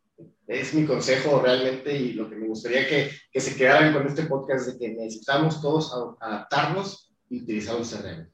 [0.47, 4.25] es mi consejo realmente y lo que me gustaría que, que se quedaran con este
[4.25, 8.29] podcast de que necesitamos todos adaptarnos y utilizar un CRM.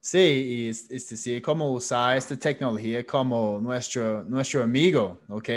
[0.00, 5.48] Sí, y este, sí, cómo usar esta tecnología como nuestro, nuestro amigo, ¿ok?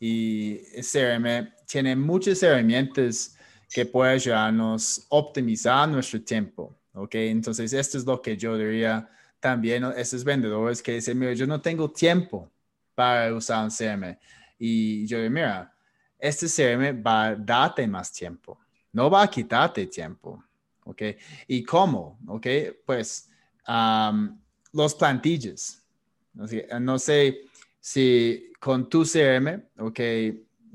[0.00, 3.36] Y CRM tiene muchas herramientas
[3.72, 6.74] que puede ayudarnos a optimizar nuestro tiempo.
[6.94, 7.14] ¿Ok?
[7.14, 9.08] Entonces, esto es lo que yo diría
[9.40, 12.50] también a esos vendedores que dicen, mira, yo no tengo tiempo
[12.94, 14.18] para usar un CRM.
[14.58, 15.74] Y yo digo, mira,
[16.18, 18.58] este CRM va a darte más tiempo,
[18.92, 20.44] no va a quitarte tiempo.
[20.84, 21.02] ¿Ok?
[21.48, 22.18] ¿Y cómo?
[22.26, 22.46] ¿Ok?
[22.84, 23.30] Pues
[24.72, 25.82] los plantillas.
[26.34, 27.40] No sé
[27.80, 30.00] si con tu CRM, ¿ok?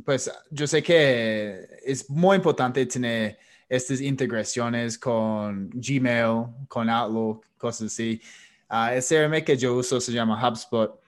[0.03, 3.37] Pues yo sé que es muy importante tener
[3.69, 8.21] estas integraciones con Gmail, con Outlook, cosas así.
[8.69, 10.99] Uh, el CRM que yo uso se llama HubSpot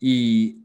[0.00, 0.58] y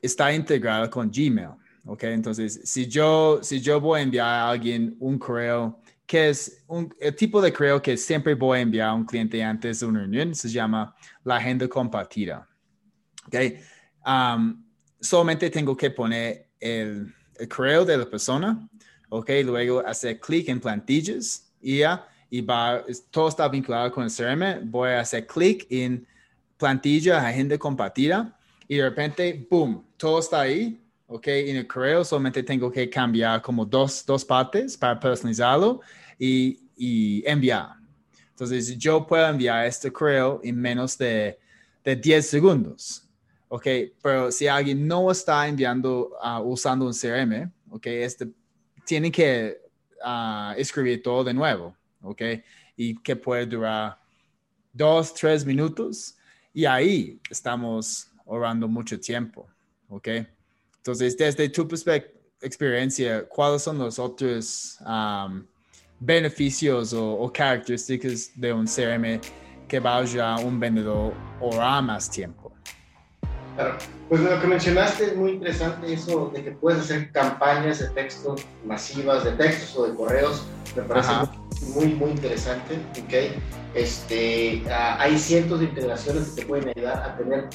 [0.00, 1.50] está integrado con Gmail.
[1.86, 2.04] ¿ok?
[2.04, 6.94] Entonces, si yo, si yo voy a enviar a alguien un correo, que es un,
[7.00, 10.00] el tipo de correo que siempre voy a enviar a un cliente antes de una
[10.00, 10.94] reunión, se llama
[11.24, 12.48] la agenda compartida.
[13.26, 13.36] ¿ok?
[14.04, 14.64] Um,
[15.00, 18.68] solamente tengo que poner el, el correo de la persona,
[19.08, 19.30] ¿ok?
[19.44, 24.70] Luego hacer clic en plantillas y ya, y va, todo está vinculado con el CRM.
[24.70, 26.06] Voy a hacer clic en
[26.56, 31.26] plantilla, agenda compartida y de repente, boom, todo está ahí, ¿ok?
[31.26, 35.80] En el correo solamente tengo que cambiar como dos, dos partes para personalizarlo
[36.18, 37.74] y, y enviar.
[38.30, 41.38] Entonces, yo puedo enviar este correo en menos de,
[41.84, 43.01] de 10 segundos.
[43.52, 43.66] ¿Ok?
[44.02, 47.86] Pero si alguien no está enviando, uh, usando un CRM, ¿ok?
[47.86, 48.26] Este,
[48.86, 49.58] tiene que
[50.02, 52.22] uh, escribir todo de nuevo, ¿ok?
[52.78, 53.98] Y que puede durar
[54.72, 56.16] dos, tres minutos
[56.54, 59.46] y ahí estamos ahorrando mucho tiempo,
[59.90, 60.08] ¿ok?
[60.78, 61.68] Entonces, desde tu
[62.40, 65.44] experiencia, ¿cuáles son los otros um,
[66.00, 69.20] beneficios o, características de un CRM
[69.68, 72.51] que va a ayudar a un vendedor ahorrar más tiempo?
[73.56, 73.76] Claro,
[74.08, 78.36] pues lo que mencionaste es muy interesante eso de que puedes hacer campañas de texto
[78.64, 81.12] masivas, de textos o de correos, me parece
[81.74, 83.36] muy, muy interesante, ¿ok?
[83.74, 87.48] Este, uh, hay cientos de integraciones que te pueden ayudar a tener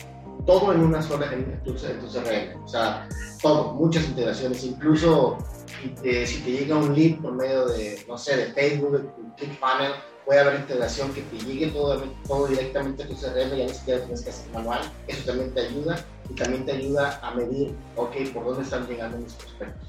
[0.46, 3.08] todo en una sola, en tu, en tu CRM, o sea,
[3.42, 5.38] todo, muchas integraciones, incluso
[5.84, 9.96] y si te llega un lead por medio de, no sé, de Facebook, de ClickFunnels,
[10.28, 14.02] puede haber integración que te llegue todo, todo directamente a tu CRM, ya ni siquiera
[14.02, 18.14] tienes que hacer manual, eso también te ayuda y también te ayuda a medir, ok,
[18.34, 19.88] por dónde están llegando mis prospectos.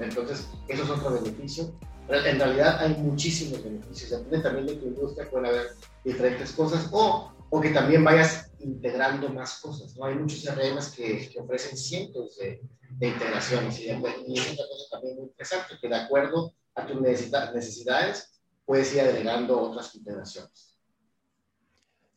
[0.00, 1.70] Entonces, eso es otro beneficio.
[2.08, 7.30] En realidad hay muchísimos beneficios, depende también de tu industria, pueden haber diferentes cosas o,
[7.50, 9.94] o que también vayas integrando más cosas.
[9.96, 10.06] ¿no?
[10.06, 14.84] Hay muchos CRMs que, que ofrecen cientos de, de integraciones y, y es otra cosa
[14.92, 18.33] también muy interesante, que de acuerdo a tus necesidades
[18.64, 20.74] puedes ir agregando otras integraciones.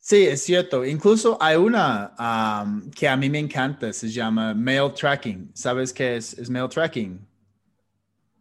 [0.00, 0.86] Sí, es cierto.
[0.86, 2.14] Incluso hay una
[2.64, 5.50] um, que a mí me encanta, se llama Mail Tracking.
[5.52, 7.20] ¿Sabes qué es, es Mail Tracking?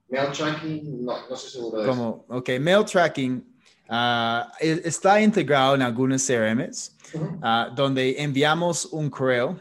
[0.08, 2.38] Mail Tracking, no, no estoy seguro de Como, eso.
[2.38, 3.46] Ok, Mail Tracking
[3.89, 9.60] uh, está integrado en algunos CRMs uh, donde enviamos un correo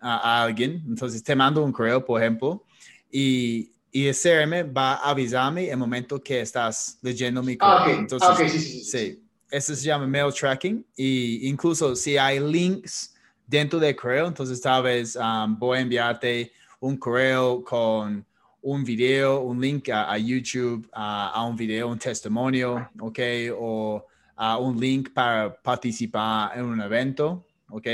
[0.00, 0.84] a, alguien.
[0.86, 2.64] Entonces, te mando un correo, por ejemplo,
[3.10, 7.96] y y el CRM va a avisarme el momento que estás leyendo mi correo.
[7.96, 9.22] Ah, Entonces, ah, sí, sí, sí, sí.
[9.50, 10.84] Eso se llama mail tracking.
[10.96, 13.14] Y incluso si hay links
[13.46, 18.24] dentro del correo, entonces tal vez um, voy a enviarte un correo con
[18.60, 23.18] un video, un link a, YouTube, a un video, un testimonio, ¿ok?
[23.58, 24.04] O
[24.36, 27.86] a un link para participar en un evento, ¿ok?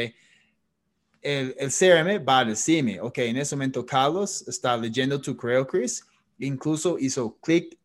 [1.25, 5.67] El, el, CRM va a decirme, ok, en ese momento Carlos está leyendo tu correo,
[5.67, 6.07] Chris,
[6.39, 7.77] incluso hizo clic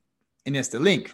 [0.44, 1.10] en este link.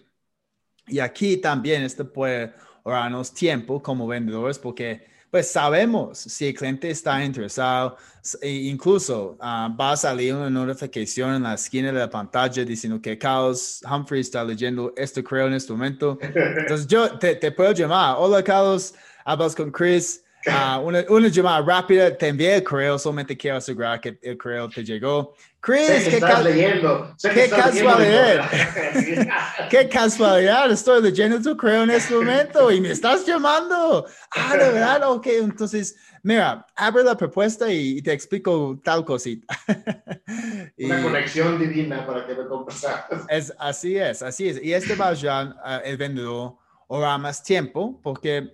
[0.87, 6.89] Y aquí también este puede ahorrarnos tiempo como vendedores porque pues sabemos si el cliente
[6.89, 7.97] está interesado,
[8.41, 13.01] e incluso uh, va a salir una notificación en la esquina de la pantalla diciendo
[13.01, 16.17] que Carlos Humphrey está leyendo este correo en este momento.
[16.21, 18.93] Entonces yo te, te puedo llamar, hola Carlos,
[19.25, 23.99] hablas con Chris, Uh, una, una, llamada rápida, te envié el correo, solamente quiero asegurar
[23.99, 25.33] que el correo te llegó.
[25.59, 27.15] Chris, ¿qué, estás leyendo.
[27.21, 28.49] ¿qué casualidad?
[29.71, 34.05] qué casualidad, estoy leyendo tu correo en este momento y me estás llamando.
[34.35, 39.47] Ah, de verdad, ok, entonces, mira, abre la propuesta y, te explico tal cosita.
[40.77, 42.85] Una conexión divina para que me compres.
[43.29, 44.63] Es, así es, así es.
[44.63, 46.57] Y este va a ayudar el vendedor
[46.89, 48.53] ahorrar más tiempo porque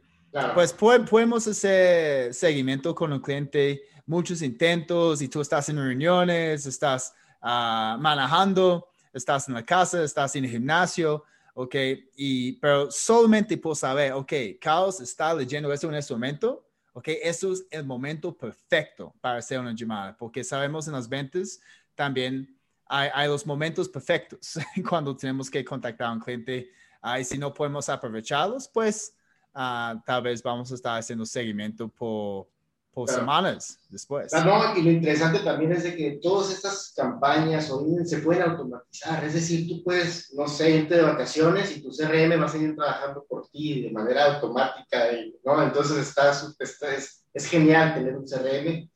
[0.54, 7.14] pues podemos hacer seguimiento con el cliente, muchos intentos y tú estás en reuniones, estás
[7.42, 11.76] uh, manejando, estás en la casa, estás en el gimnasio, ¿ok?
[12.16, 17.10] Y, pero solamente por saber, ok, Carlos está leyendo esto en este momento, ¿ok?
[17.22, 21.60] Eso es el momento perfecto para hacer una llamada, porque sabemos en las ventas
[21.96, 24.58] también hay, hay los momentos perfectos
[24.90, 26.72] cuando tenemos que contactar a un cliente.
[27.20, 29.14] y si no podemos aprovecharlos, pues
[29.54, 32.48] Ah, tal vez vamos a estar haciendo seguimiento por,
[32.94, 34.34] por semanas después.
[34.34, 38.44] Ah, no, y lo interesante también es de que todas estas campañas o se pueden
[38.44, 42.50] automatizar, es decir, tú puedes, no sé, irte de vacaciones y tu CRM va a
[42.50, 45.06] seguir trabajando por ti de manera automática,
[45.44, 45.64] ¿no?
[45.64, 48.90] Entonces está, está, es, es genial tener un CRM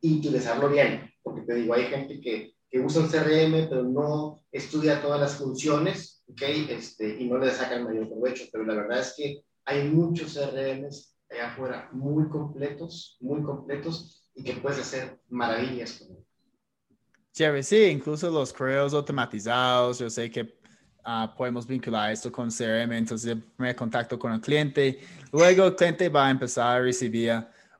[0.00, 4.42] y utilizarlo bien, porque te digo, hay gente que, que usa un CRM pero no
[4.50, 6.42] estudia todas las funciones, ¿ok?
[6.70, 10.34] Este, y no le saca el mayor provecho, pero la verdad es que hay muchos
[10.34, 16.26] CRMs allá afuera muy completos, muy completos y que puedes hacer maravillas con ellos.
[17.32, 20.58] Chévere, sí, incluso los correos automatizados, yo sé que
[21.02, 25.00] ah, podemos vincular esto con CRM, entonces me contacto con el cliente,
[25.32, 27.32] luego el cliente va a empezar a recibir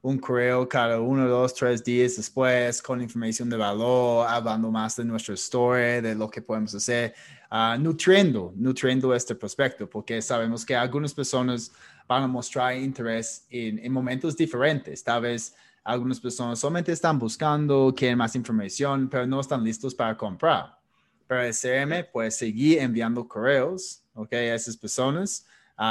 [0.02, 5.04] un correo cada uno, dos, tres días después con información de valor, hablando más de
[5.04, 7.14] nuestra historia, de lo que podemos hacer.
[7.48, 11.70] Ah, nutriendo, nutriendo este prospecto, porque sabemos que algunas personas
[12.08, 15.04] van a mostrar interés en, en, momentos diferentes.
[15.04, 20.16] Tal vez algunas personas solamente están buscando, quieren más información, pero no están listos para
[20.16, 20.78] comprar.
[21.28, 24.32] Pero el CRM puede seguir enviando correos, ¿ok?
[24.32, 25.46] A esas personas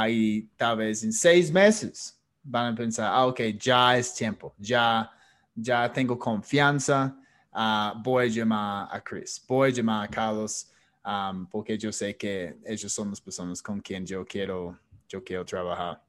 [0.08, 5.10] y tal vez en seis meses van a pensar, ah, ok, ya es tiempo, ya,
[5.54, 7.16] ya tengo confianza,
[7.52, 10.72] uh, voy a llamar a Chris, voy a llamar a Carlos
[11.04, 14.78] um, porque yo sé que ellos son las personas con quien yo quiero,
[15.08, 16.02] yo quiero trabajar.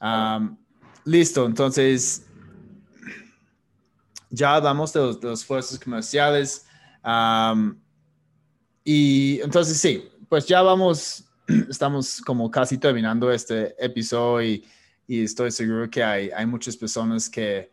[0.00, 0.56] Um,
[1.04, 2.26] listo, entonces
[4.30, 6.66] ya hablamos de los, de esfuerzos comerciales.
[7.04, 7.80] Um,
[8.84, 11.24] y entonces sí, pues ya vamos,
[11.68, 14.62] estamos como casi terminando este episodio
[15.08, 17.72] y estoy seguro que hay, hay muchas personas que,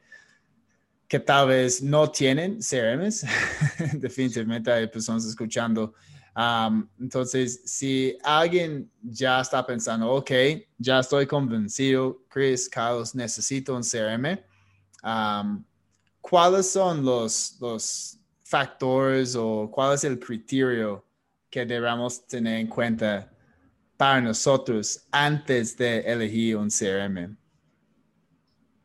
[1.08, 3.26] que tal vez no tienen CRMs.
[3.94, 5.94] Definitivamente hay personas escuchando
[7.00, 10.32] entonces, si alguien ya está pensando, ok,
[10.78, 14.38] ya estoy convencido, Chris, Carlos, necesito un CRM,
[16.20, 21.06] ¿cuáles son los, los factores o cuál es el criterio
[21.50, 23.32] que debamos tener en cuenta
[23.98, 27.38] para nosotros antes de elegir un CRM?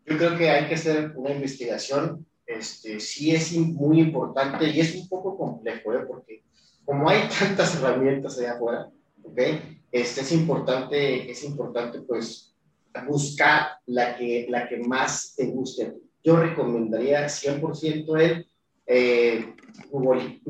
[0.07, 2.27] Yo creo que hay que hacer una investigación.
[2.47, 6.05] Este, sí es muy importante y es un poco complejo, ¿eh?
[6.07, 6.43] porque
[6.85, 8.91] como hay tantas herramientas allá afuera,
[9.23, 9.81] ¿okay?
[9.93, 12.57] este, es importante, es importante pues
[13.07, 15.95] buscar la que, la que más te guste.
[16.25, 18.47] Yo recomendaría 100% el
[18.87, 19.55] eh,
[19.89, 20.41] Google,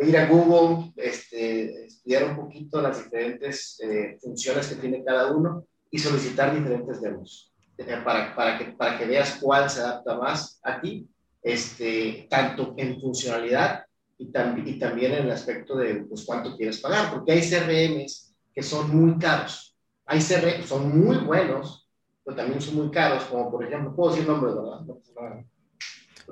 [0.00, 5.66] ir a Google, este, estudiar un poquito las diferentes eh, funciones que tiene cada uno
[5.90, 10.58] y solicitar diferentes demos eh, para, para, que, para que veas cuál se adapta más
[10.62, 11.06] a ti,
[11.42, 13.84] este, tanto en funcionalidad
[14.16, 18.62] y, y también en el aspecto de pues, cuánto quieres pagar, porque hay CRMs que
[18.62, 21.88] son muy caros, hay CRM, son muy buenos,
[22.24, 25.44] pero también son muy caros, como por ejemplo, puedo decir nombres, ¿verdad?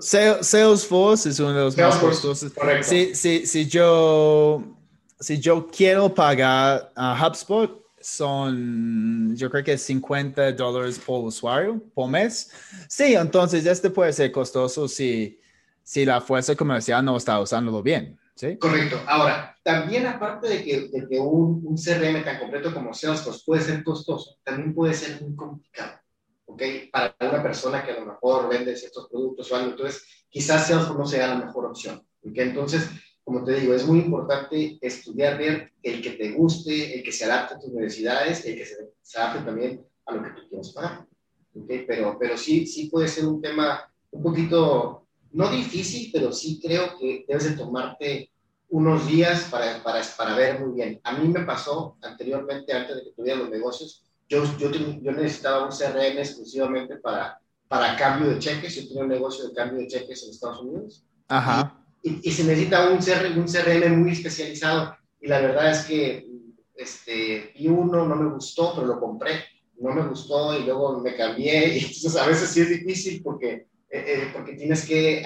[0.01, 2.53] Salesforce es uno de los más costosos.
[2.83, 4.78] Si, si, si, yo,
[5.21, 12.09] si yo quiero pagar a HubSpot, son, yo creo que 50 dólares por usuario por
[12.09, 12.51] mes.
[12.89, 15.41] Sí, entonces este puede ser costoso si,
[15.83, 18.19] si la fuerza comercial no está usándolo bien.
[18.35, 18.57] ¿sí?
[18.57, 19.01] Correcto.
[19.07, 23.63] Ahora, también aparte de que, de que un, un, CRM tan completo como Salesforce puede
[23.63, 25.99] ser costoso, también puede ser muy complicado.
[26.47, 26.63] ¿ok?
[26.93, 30.99] Para una persona que a lo mejor vende ciertos productos o algo, entonces quizás Salesforce
[30.99, 32.33] no sea la mejor opción, ¿ok?
[32.37, 32.89] Entonces,
[33.29, 37.27] como te digo, es muy importante estudiar, ver el que te guste, el que se
[37.27, 41.07] adapte a tus necesidades, el que se, adapte también a lo que tú quieres pagar,
[41.55, 41.71] ¿ok?
[41.87, 46.97] Pero, pero sí, sí puede ser un tema un poquito, no difícil, pero sí creo
[46.99, 48.31] que debes de tomarte
[48.71, 50.99] unos días para, para, para ver muy bien.
[51.05, 55.67] A mí me pasó anteriormente, antes de que tuviera los negocios, yo, yo, yo, necesitaba
[55.67, 57.39] un CRM exclusivamente para,
[57.69, 58.75] para cambio de cheques.
[58.75, 61.05] Yo tenía un negocio de cambio de cheques en Estados Unidos.
[61.29, 61.78] Ajá.
[62.03, 64.97] Y, y, se necesita un CRM, un CRM muy especializado.
[65.21, 66.27] Y la verdad es que
[66.75, 69.45] este, vi uno, no me gustó, pero lo compré.
[69.81, 71.69] No me gustó y luego me cambié.
[71.75, 75.25] Y entonces a veces sí es difícil porque, eh, eh, porque tienes que eh,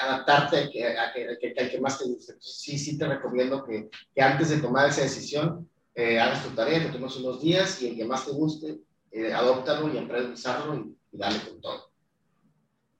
[0.00, 2.32] adaptarte al que, a que, al que, más te guste.
[2.32, 6.50] Entonces, sí, sí te recomiendo que, que antes de tomar esa decisión eh, hagas tu
[6.54, 8.78] tarea, te tomas unos días y el que más te guste,
[9.10, 11.91] eh, adóptalo y emprende a usarlo y, y, dale con todo.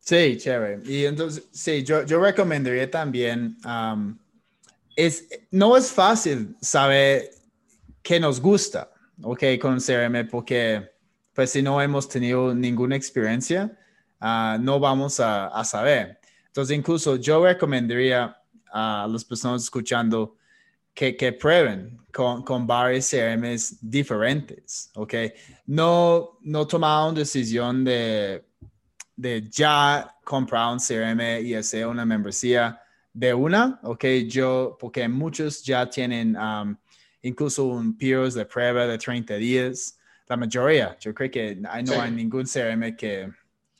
[0.04, 0.80] Sí, chévere.
[0.84, 4.18] Y entonces, sí, yo, yo recomendaría también, um,
[4.96, 7.30] es, no es fácil saber
[8.02, 8.90] qué nos gusta,
[9.22, 10.90] ok, con CRM, porque
[11.32, 13.78] pues si no hemos tenido ninguna experiencia,
[14.20, 16.18] uh, no vamos a, a, saber.
[16.48, 18.36] Entonces, incluso yo recomendaría
[18.72, 20.36] a las personas escuchando
[20.92, 25.14] que, que prueben con, con varios CRMs diferentes, ¿ok?
[25.66, 28.44] No, no tomaron decisión de,
[29.16, 32.80] de ya comprar un CRM y hacer una membresía
[33.12, 34.04] de una, ¿ok?
[34.26, 36.76] Yo, porque muchos ya tienen um,
[37.22, 39.98] incluso un periodo de prueba de 30 días.
[40.28, 41.70] La mayoría, yo creo que no
[42.00, 43.30] hay ningún CRM que,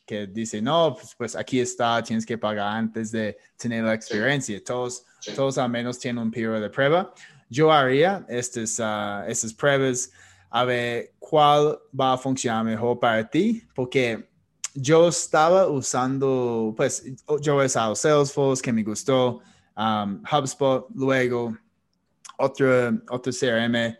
[0.05, 4.63] que dice, no, pues, pues, aquí está, tienes que pagar antes de tener la experiencia.
[4.63, 7.15] Todos, todos al menos tienen un periodo de prueba.
[7.49, 10.11] Yo haría estas, uh, estas pruebas
[10.51, 14.29] a ver cuál va a funcionar mejor para ti, porque
[14.75, 17.05] yo estaba usando, pues
[17.41, 19.41] yo he usado Salesforce, que me gustó,
[19.77, 21.57] um, HubSpot, luego
[22.39, 23.97] otro, otro CRM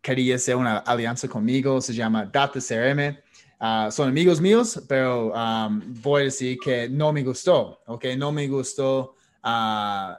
[0.00, 3.18] quería hacer una alianza conmigo, se llama Data CRM.
[3.58, 8.04] Uh, son amigos míos, pero um, voy a decir que no me gustó, ¿ok?
[8.16, 10.14] No me gustó uh,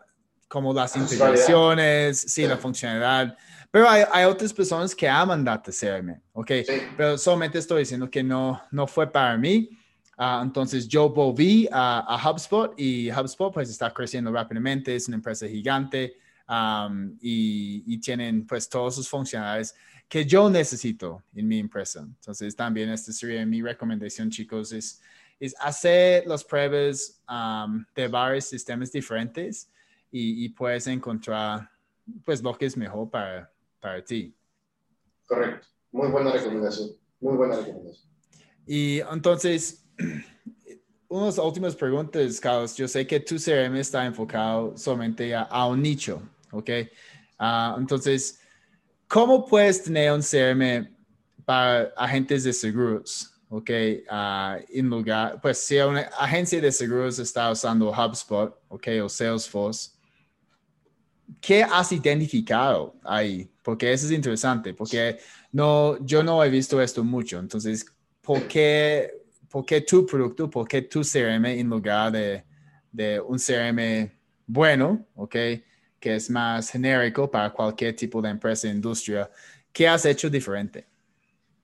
[0.47, 3.37] como las integraciones, sí, la funcionalidad.
[3.69, 6.51] Pero hay, hay, otras personas que aman Data CRM, ¿ok?
[6.97, 9.69] Pero solamente estoy diciendo que no, no fue para mí.
[10.17, 15.17] Uh, entonces yo volví a, a, HubSpot y HubSpot pues está creciendo rápidamente, es una
[15.17, 16.17] empresa gigante
[16.49, 19.75] um, y, y, tienen pues todos sus funcionalidades
[20.07, 21.99] que yo necesito en mi empresa.
[22.01, 25.01] Entonces también esta sería mi recomendación chicos, es,
[25.39, 29.69] es hacer las pruebas um, de varios sistemas diferentes
[30.11, 31.69] y, puedes encontrar
[32.25, 34.33] pues lo que es mejor para, para ti.
[35.27, 35.67] Correcto.
[35.91, 36.91] Muy buena recomendación.
[37.19, 38.09] Muy buena recomendación.
[38.65, 39.86] Y entonces,
[41.09, 42.75] unas últimas preguntas, Carlos.
[42.75, 46.21] Yo sé que tu CRM está enfocado solamente a, un nicho,
[46.51, 46.69] ¿ok?
[47.39, 48.39] Ah, entonces,
[49.07, 50.89] ¿cómo puedes tener un CRM
[51.45, 53.33] para agentes de seguros?
[53.49, 53.69] ¿ok?
[54.09, 58.87] Uh, en lugar, pues si una agencia de seguros está usando HubSpot, ¿ok?
[59.03, 59.91] O Salesforce,
[61.39, 63.49] ¿qué has identificado ahí?
[63.63, 65.19] Porque eso es interesante, porque
[65.51, 67.39] no, yo no he visto esto mucho.
[67.39, 67.85] Entonces,
[68.21, 69.11] ¿por qué,
[69.49, 72.43] por qué tu producto, por qué tu CRM en lugar de,
[72.91, 74.11] de un CRM
[74.45, 75.35] bueno, ¿ok?
[75.99, 79.29] Que es más genérico para cualquier tipo de empresa e industria.
[79.71, 80.85] ¿Qué has hecho diferente?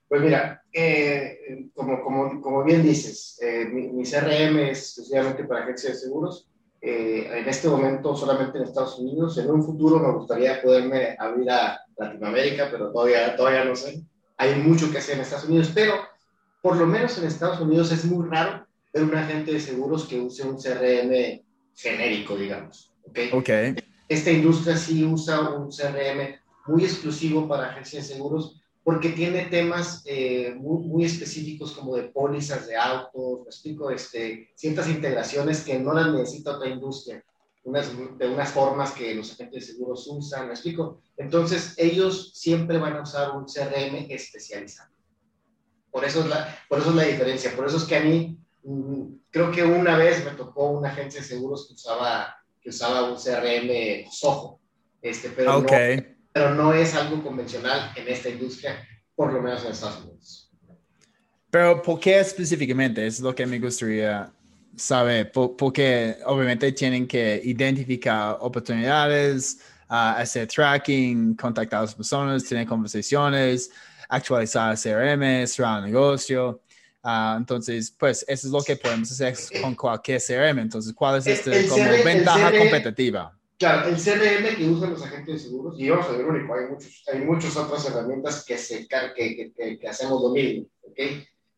[0.08, 5.94] Pues mira, eh, como, como, como, bien dices, eh, mi, CRM es exclusivamente para agencias
[5.94, 6.48] de seguros.
[6.80, 9.38] Eh, en este momento solamente en Estados Unidos.
[9.38, 14.02] En un futuro me gustaría poderme abrir a Latinoamérica, pero todavía, todavía no sé.
[14.36, 15.94] Hay mucho que hacer en Estados Unidos, pero
[16.64, 20.18] por lo menos en Estados Unidos es muy raro ver un agente de seguros que
[20.18, 21.42] use un CRM
[21.76, 22.90] genérico, digamos.
[23.02, 23.30] ¿okay?
[23.34, 23.76] okay.
[24.08, 30.02] Esta industria sí usa un CRM muy exclusivo para agencias de seguros porque tiene temas
[30.06, 35.78] eh, muy, muy, específicos como de pólizas de autos, me explico, este, ciertas integraciones que
[35.78, 37.22] no las necesita otra industria,
[37.64, 41.02] unas, de unas formas que los agentes de seguros usan, me explico.
[41.18, 44.93] Entonces, ellos siempre van a usar un CRM especializado.
[45.94, 48.36] Por eso es la, por eso es la diferencia, por eso es que a mí,
[48.64, 53.04] mm, creo que una vez me tocó una agencia de seguros que usaba, que usaba
[53.04, 54.58] un CRM Soho,
[55.00, 58.76] este, pero okay pero no es algo convencional en esta industria,
[59.14, 60.50] por lo menos en Estados Unidos.
[61.48, 63.06] Pero ¿por qué específicamente?
[63.06, 64.32] Es lo que me gustaría
[64.74, 72.66] saber, porque obviamente tienen que identificar oportunidades, uh, hacer tracking, contactar a las personas, tener
[72.66, 73.70] conversaciones,
[74.08, 76.60] actualizar CRM, cerrar el negocio.
[77.02, 80.58] Uh, entonces, pues eso es lo que podemos hacer con cualquier CRM.
[80.58, 83.38] Entonces, ¿cuál es esta como ventaja competitiva?
[83.58, 86.66] Claro, el CRM que usan los agentes de seguros, y vamos a ver único, hay,
[86.66, 90.98] muchos, hay muchas otras herramientas que, se, que, que, que, hacemos lo mismo, ¿ok?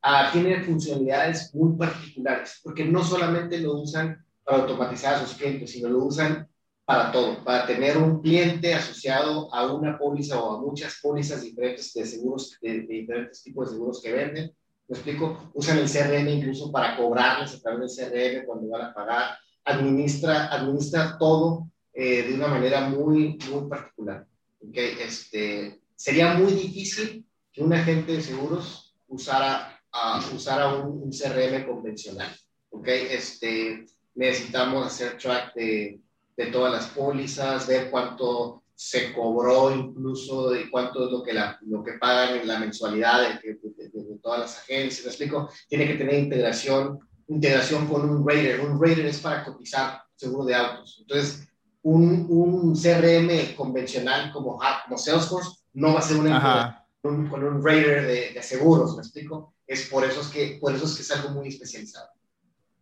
[0.03, 5.71] Ah, tiene funcionalidades muy particulares, porque no solamente lo usan para automatizar a sus clientes,
[5.71, 6.47] sino lo usan
[6.87, 11.93] para todo, para tener un cliente asociado a una póliza o a muchas pólizas diferentes
[11.93, 14.55] de seguros, de, diferentes tipos de seguros que venden.
[14.87, 15.51] ¿Me explico?
[15.53, 19.37] Usan el CRM incluso para cobrarles a través del CRM cuando van a pagar.
[19.65, 24.25] Administra, administra todo eh, de una manera muy, muy particular.
[24.61, 24.97] ¿okay?
[25.01, 31.67] Este, sería muy difícil que un agente de seguros usara, uh, usara un, un, CRM
[31.67, 32.33] convencional.
[32.71, 33.09] ¿okay?
[33.11, 36.01] Este, necesitamos hacer track de,
[36.37, 41.59] de todas las pólizas, ver cuánto se cobró incluso de cuánto es lo que, la,
[41.63, 45.05] lo que pagan en la mensualidad de, de, de, todas las agencias.
[45.05, 45.49] ¿Me explico?
[45.69, 48.61] Tiene que tener integración, integración con un rater.
[48.61, 50.99] Un rater es para cotizar seguro de autos.
[51.01, 51.49] Entonces,
[51.83, 57.65] un, un CRM convencional como, como Salesforce no va a ser una con, con un
[57.65, 59.55] rater de, de, seguros, ¿me explico?
[59.67, 62.09] Es por eso es, que, por eso es que es algo muy especializado.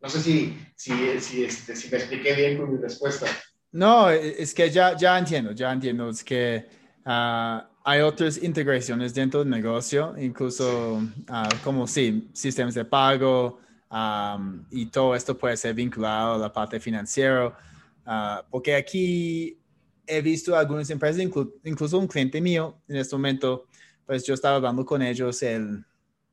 [0.05, 3.27] No sé si, si, si, este, si me expliqué bien con mi respuesta.
[3.73, 6.11] No, es que ya, ya entiendo, ya entiendo.
[6.11, 6.67] Es que
[7.07, 14.67] uh, hay otras integraciones dentro del negocio, incluso uh, como sí, sistemas de pago um,
[14.71, 17.57] y todo esto puede ser vinculado a la parte financiera.
[18.05, 19.59] Ah, porque aquí
[20.07, 21.19] he visto algunas empresas,
[21.65, 23.69] incluso un cliente mío en este momento,
[24.05, 25.83] pues yo estaba hablando con ellos el,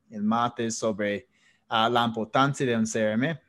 [0.09, 1.29] el martes sobre
[1.69, 3.39] uh, la importancia de un CRM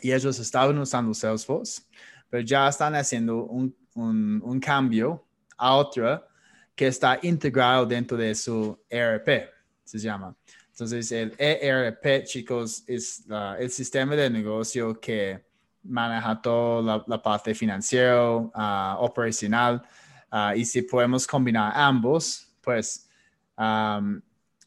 [0.00, 1.82] y ellos estaban usando Salesforce,
[2.28, 5.24] pero ya están haciendo un, un, un cambio
[5.56, 6.26] a otra
[6.74, 9.50] que está integrado dentro de su ERP,
[9.84, 10.34] se llama.
[10.70, 13.24] Entonces, el ERP, chicos, es
[13.60, 15.44] el sistema de negocio que
[15.84, 19.80] maneja toda la, parte financiera, uh, operacional,
[20.32, 23.08] uh, y si podemos combinar ambos, pues
[23.56, 24.20] um,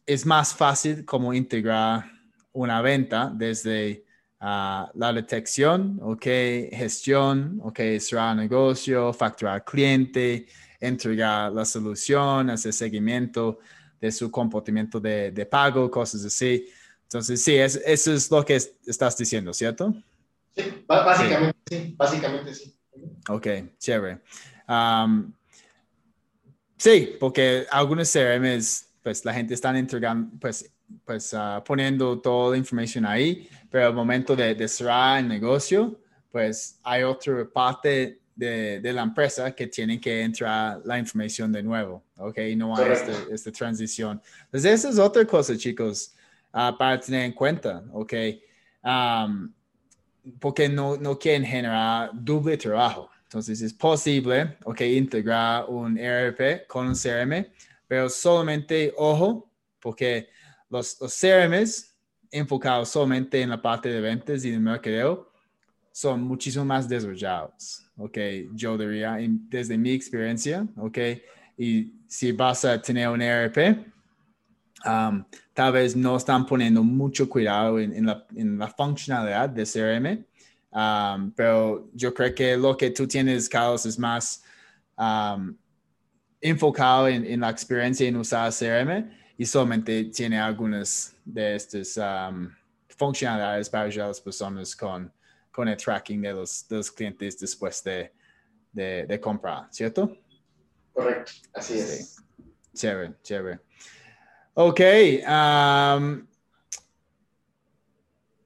[0.06, 2.06] es más fácil como integrar
[2.54, 4.06] una venta desde
[4.42, 6.24] uh, la detección, ok,
[6.72, 10.48] gestión, ok, cerrar negocio, facturar cliente,
[10.80, 13.60] entregar la solución, hacer seguimiento
[14.00, 16.68] de su comportamiento de, de pago, cosas así.
[17.04, 17.80] Entonces, sí, eso
[18.14, 19.94] es lo que estás diciendo, ¿cierto?
[20.56, 21.96] Sí, básicamente sí.
[21.98, 22.76] básicamente sí.
[23.30, 24.20] Ok, chévere.
[26.78, 30.70] sí, porque algunos CRMs, pues la gente está entregando, pues,
[31.06, 36.00] pues uh, poniendo toda la información ahí, pero al momento de, de, cerrar el negocio,
[36.32, 41.64] pues hay otra parte de, de, la empresa que tiene que entrar la información de
[41.64, 44.22] nuevo, ok, no hay esta, esta, transición.
[44.46, 46.14] Entonces, esa es otra cosa, chicos,
[46.54, 48.14] uh, para tener en cuenta, ok.
[48.84, 49.52] Um,
[50.40, 53.10] porque no, no quieren generar doble trabajo.
[53.24, 57.46] Entonces es posible, ok, integrar un ERP con un CRM,
[57.88, 59.52] pero solamente, ojo,
[59.82, 60.30] porque
[60.70, 61.97] los, los CRMs
[62.32, 65.32] enfocados solamente en la parte de ventas y de mercadeo
[65.92, 68.18] son muchísimo más desarrollados, ok,
[68.54, 69.18] yo diría,
[69.50, 70.98] desde mi experiencia, ok,
[71.58, 73.84] y si vas a tener un ERP,
[74.86, 75.24] um,
[75.54, 80.26] tal vez no están poniendo mucho cuidado en, la, en la, funcionalidad de CRM,
[80.72, 84.44] um, pero yo creo que lo que tú tienes, Carlos, es más
[86.42, 92.00] enfocado en, la experiencia en usar CRM y solamente tiene algunas de estas
[92.90, 95.12] funcionalidades para ayudar a las personas con,
[95.52, 96.66] con el tracking de los,
[96.96, 98.12] clientes después de,
[98.72, 100.18] de, comprar, ¿cierto?
[100.94, 102.18] Correcto, así es.
[102.74, 103.60] Chévere, chévere.
[104.56, 104.80] Ok.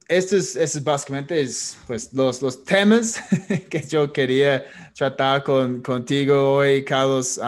[0.08, 3.18] estos, estos básicamente es pues, los, los temas
[3.70, 7.40] que yo quería tratar con, contigo hoy, Carlos.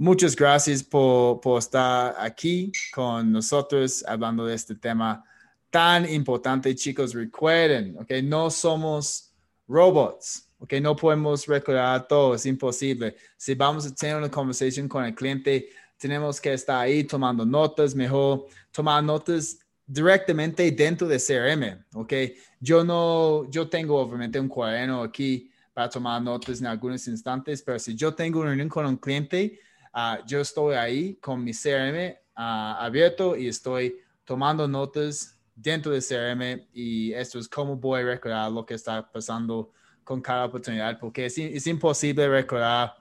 [0.00, 5.22] Muchas gracias por, por, estar aquí con nosotros hablando de este tema
[5.68, 7.12] tan importante, chicos.
[7.12, 9.30] Recuerden, ok, no somos
[9.68, 10.48] robots.
[10.58, 13.14] Ok, no podemos recordar todo, es imposible.
[13.36, 17.94] Si vamos a tener una conversación con el cliente, tenemos que estar ahí tomando notas,
[17.94, 22.12] mejor tomar notas directamente dentro de CRM, ¿ok?
[22.58, 27.78] Yo no, yo tengo obviamente un cuaderno aquí para tomar notas en algunos instantes, pero
[27.78, 29.60] si yo tengo una reunión con un cliente,
[29.94, 35.92] uh, yo estoy ahí con mi CRM uh, ah, abierto y estoy tomando notas dentro
[35.92, 39.72] de CRM y esto es cómo voy a recordar lo que está pasando
[40.04, 42.94] con cada oportunidad, porque es, es imposible recordar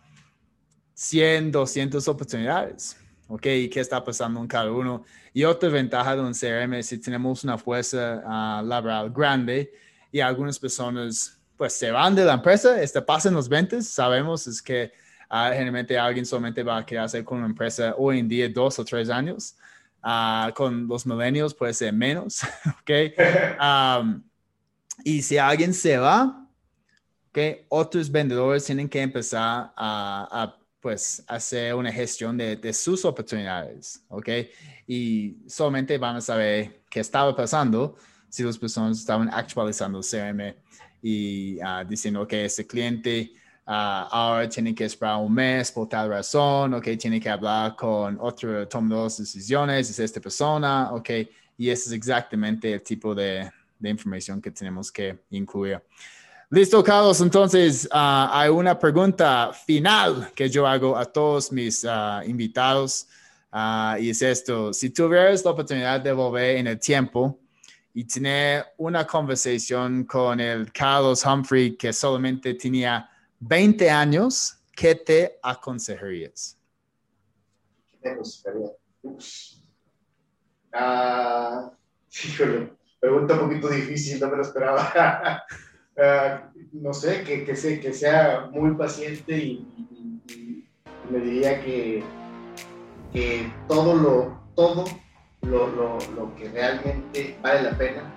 [0.93, 2.97] 100, 200 oportunidades.
[3.29, 3.45] ¿ok?
[3.45, 5.03] ¿Y qué está pasando en cada uno?
[5.33, 9.71] Y otra ventaja de un CRM si tenemos una fuerza uh, laboral grande
[10.11, 14.61] y algunas personas pues se van de la empresa, este pasan los ventas, sabemos es
[14.61, 14.91] que
[15.29, 18.85] uh, generalmente alguien solamente va a quedarse con una empresa hoy en día dos o
[18.85, 19.55] tres años,
[20.03, 22.41] uh, con los millennials puede ser menos,
[22.81, 22.91] ¿ok?
[23.61, 24.23] Um,
[25.03, 26.47] y si alguien se va,
[27.29, 27.65] ¿ok?
[27.69, 34.29] Otros vendedores tienen que empezar a, a pues hacer una gestión de, sus oportunidades, ¿ok?
[34.87, 37.95] Y solamente van a saber qué estaba pasando
[38.29, 40.55] si las personas estaban actualizando el CRM
[41.01, 43.33] y uh, diciendo que ese cliente
[43.69, 46.87] uh, ahora tiene que esperar un mes por tal razón, ¿ok?
[46.99, 51.09] Tiene que hablar con otro, tomar decisiones, es esta persona, ¿ok?
[51.57, 55.81] Y ese es exactamente el tipo de, de información que tenemos que incluir.
[56.51, 57.21] Listo, Carlos.
[57.21, 63.07] Entonces, ah, hay una pregunta final que yo hago a todos mis ah, invitados.
[63.99, 67.39] Y es esto, si tuvieras la oportunidad de volver en el tiempo
[67.93, 73.09] y tener una conversación con el Carlos Humphrey que solamente tenía
[73.39, 76.57] 20 años, ¿qué te aconsejarías?
[77.89, 78.69] ¿Qué te aconsejaría?
[80.73, 81.71] Ah,
[82.99, 85.43] pregunta un poquito difícil, no me lo esperaba.
[85.95, 86.39] Eh,
[86.73, 89.65] no sé, que, sea muy paciente y,
[91.09, 92.03] me diría que,
[93.67, 94.85] todo, lo, todo
[95.41, 98.13] lo, que realmente vale la pena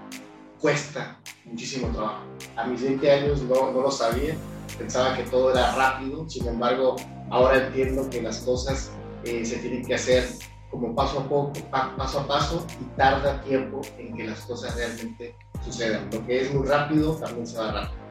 [0.61, 2.25] cuesta muchísimo trabajo.
[2.57, 4.37] A mis 20 años no lo sabía,
[4.83, 6.97] pensaba que todo era rápido, sin embargo,
[7.31, 8.91] ahora entiendo que las cosas
[9.25, 10.25] eh, se tienen que hacer
[10.71, 15.37] como paso a poco, paso a paso y tarda tiempo en que las cosas realmente
[15.65, 16.09] sucedan.
[16.13, 18.03] Lo que es muy rápido también se va rápido.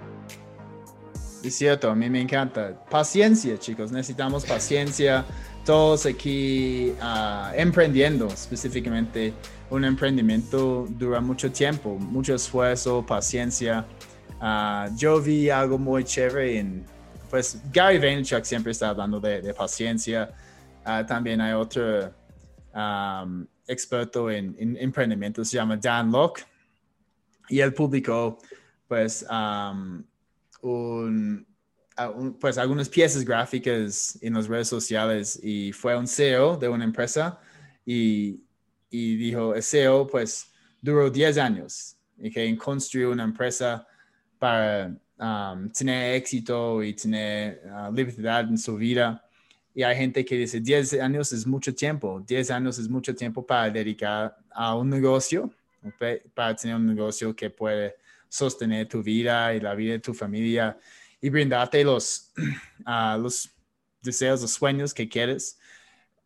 [1.43, 2.85] Es cierto, a mí me encanta.
[2.89, 5.25] Paciencia, chicos, necesitamos paciencia.
[5.65, 9.33] Todos aquí uh, emprendiendo, específicamente
[9.71, 13.85] un emprendimiento dura mucho tiempo, mucho esfuerzo, paciencia.
[14.41, 16.83] Uh, yo vi algo muy chévere en,
[17.29, 20.33] pues Gary Vaynerchuk siempre está hablando de, paciencia.
[20.83, 22.11] Uh, también hay otro
[23.67, 26.43] experto en, en, emprendimiento, se llama Dan Locke,
[27.49, 28.39] y él publicó
[28.87, 30.03] pues, um,
[30.61, 31.45] un,
[32.39, 37.39] pues algunas piezas gráficas en las redes sociales y fue un CEO de una empresa
[37.85, 38.41] y,
[38.89, 43.85] y dijo, el CEO pues duró 10 años y que construyó una empresa
[44.41, 49.23] para um, tener éxito y tener uh, libertad en su vida.
[49.75, 53.45] Y hay gente que dice 10 años es mucho tiempo, 10 años es mucho tiempo
[53.45, 55.51] para dedicar a un negocio
[56.33, 57.95] para tener un negocio que puede
[58.29, 60.77] sostener tu vida y la vida de tu familia
[61.19, 62.31] y brindarte los,
[62.85, 63.49] uh, los
[64.01, 65.59] deseos, los sueños que quieres.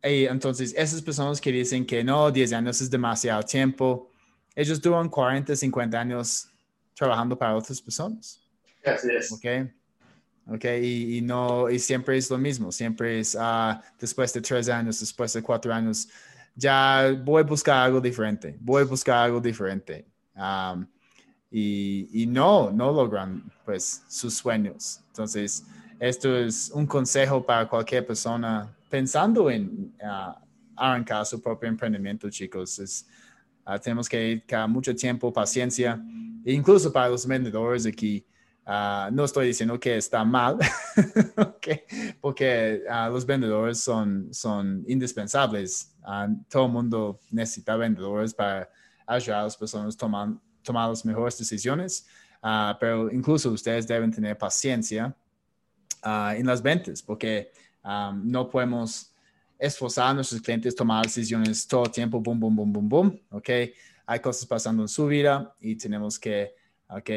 [0.02, 4.10] Y entonces, esas personas que dicen que no, 10 años es demasiado tiempo,
[4.54, 6.48] ellos duran 40, 50 años
[6.96, 8.40] trabajando para otras personas.
[8.84, 9.30] Así es.
[9.32, 9.70] Okay.
[10.48, 15.00] Ok, y, no, y siempre es lo mismo, siempre es uh, después de tres años,
[15.00, 16.08] después de cuatro años,
[16.54, 20.06] ya voy a buscar algo diferente, voy a buscar algo diferente.
[20.36, 20.86] Um,
[21.50, 25.00] y, y, no, no logran pues sus sueños.
[25.08, 25.64] Entonces,
[25.98, 30.32] esto es un consejo para cualquier persona pensando en uh,
[30.76, 32.78] arrancar su propio emprendimiento, chicos.
[32.78, 33.06] Es,
[33.66, 36.00] uh, tenemos que dedicar mucho tiempo, paciencia,
[36.44, 38.24] e incluso para los vendedores aquí.
[38.68, 40.58] Ah, no estoy diciendo que está mal,
[42.20, 45.94] porque ah, los vendedores son, son indispensables.
[46.48, 48.68] todo el mundo necesita vendedores para
[49.06, 50.30] ayudar a las personas a tomar,
[50.62, 52.08] tomar las mejores decisiones,
[52.80, 55.14] pero incluso ustedes deben tener paciencia
[56.04, 57.52] en las ventas, porque
[58.24, 59.14] no podemos
[59.58, 63.48] esforzar a nuestros clientes tomar decisiones todo el tiempo, boom, boom, boom, boom, boom, ¿ok?
[64.06, 66.54] Hay cosas pasando en su vida y tenemos que,
[66.88, 67.10] ¿ok?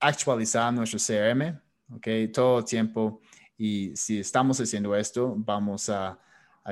[0.00, 1.60] actualizar nuestro CRM,
[1.94, 2.32] ¿ok?
[2.32, 3.20] Todo el tiempo.
[3.56, 6.18] Y si estamos haciendo esto, vamos a,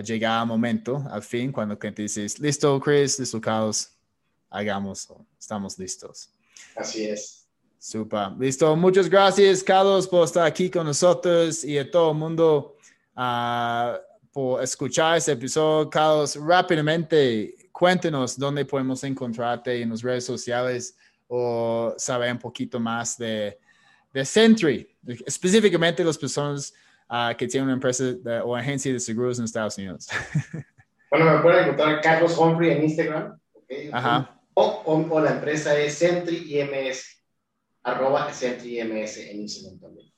[0.04, 3.92] llegar al momento, al fin, cuando el cliente dice, listo, Chris, listo, Carlos,
[4.50, 5.08] hagamos,
[5.40, 6.28] estamos listos.
[6.76, 7.46] Así es.
[7.78, 8.32] Super.
[8.38, 8.76] Listo.
[8.76, 12.75] Muchas gracias, Carlos, por estar aquí con nosotros y a todo el mundo
[13.16, 13.96] uh,
[14.32, 15.88] por escuchar este episodio.
[15.88, 20.96] Carlos, rápidamente, cuéntenos dónde podemos encontrarte en las redes sociales
[21.28, 23.58] o saber un poquito más de,
[24.12, 24.88] de Sentry,
[25.26, 26.72] específicamente las personas
[27.10, 28.04] uh, que tienen una empresa
[28.44, 30.08] o agencia de seguros en Estados Unidos.
[31.10, 33.38] bueno, me pueden encontrar Carlos Humphrey en Instagram.
[33.52, 33.90] Okay.
[33.92, 34.40] Ajá.
[34.54, 37.22] O, o, la empresa es Sentry IMS,
[37.82, 40.10] arroba Sentry IMS en Instagram también.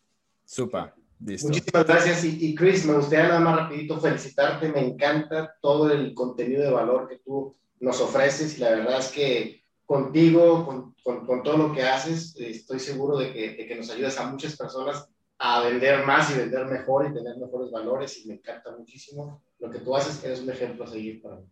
[0.45, 0.98] Super.
[1.25, 1.49] Listo.
[1.49, 2.25] Muchísimas gracias.
[2.25, 4.69] Y, y, Chris, me gustaría nada más rapidito felicitarte.
[4.71, 9.09] Me encanta todo el contenido de valor que tú nos ofreces y la verdad es
[9.09, 13.75] que contigo, con, con, con, todo lo que haces, estoy seguro de que, de que,
[13.75, 15.09] nos ayudas a muchas personas
[15.39, 19.71] a vender más y vender mejor y tener mejores valores y me encanta muchísimo lo
[19.71, 21.47] que tú haces, eres un ejemplo a seguir para mí.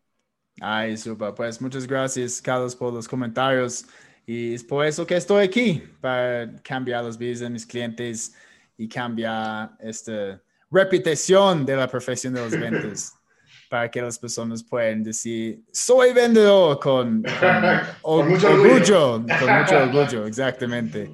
[0.61, 3.87] Ay, super, pues muchas gracias Carlos por los comentarios
[4.27, 8.35] y es por eso que estoy aquí, para cambiar los vidas de mis clientes
[8.77, 13.13] y cambiar esta reputación de la profesión de los ventas.
[13.69, 17.25] para que las personas puedan decir, soy vendedor con,
[18.03, 21.11] con, mucho orgullo, con mucho orgullo, exactamente.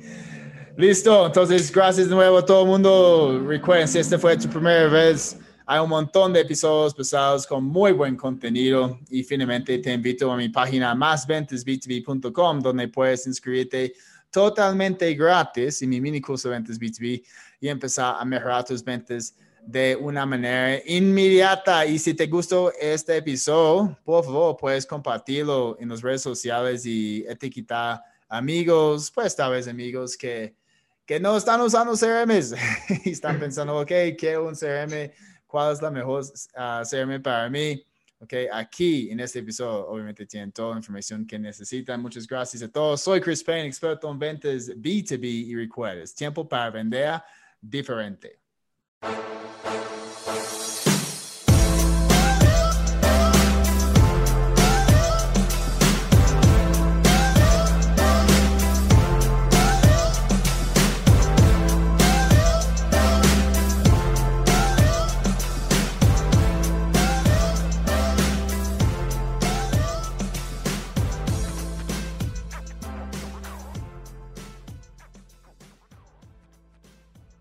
[0.76, 3.42] Listo, entonces gracias de nuevo a todo el mundo.
[3.46, 7.92] Recuerden, si esta fue tu primera vez, hay un montón de episodios pesados con muy
[7.92, 13.94] buen contenido y finalmente te invito a mi página másventasb2b.com donde puedes inscribirte
[14.32, 17.22] totalmente gratis en mi mini curso de ventas B2B
[17.60, 21.86] y empezar a mejorar tus ventas de una manera inmediata.
[21.86, 27.24] Y si te gustó este episodio, por favor, puedes compartirlo en las redes sociales y
[27.28, 30.56] etiquetar amigos, pues tal vez amigos que,
[31.04, 32.54] que no están usando CRMs
[33.04, 35.12] y están pensando, ok, quiero un CRM,
[35.46, 37.84] ¿cuál es la mejor uh, CRM para mí?
[38.22, 42.00] Ok, aquí en este episodio obviamente tienen toda la información que necesitan.
[42.00, 43.00] Muchas gracias a todos.
[43.00, 47.20] Soy Chris Payne, experto en ventas B2B y recuerdes, tiempo para vender
[47.60, 48.38] diferente.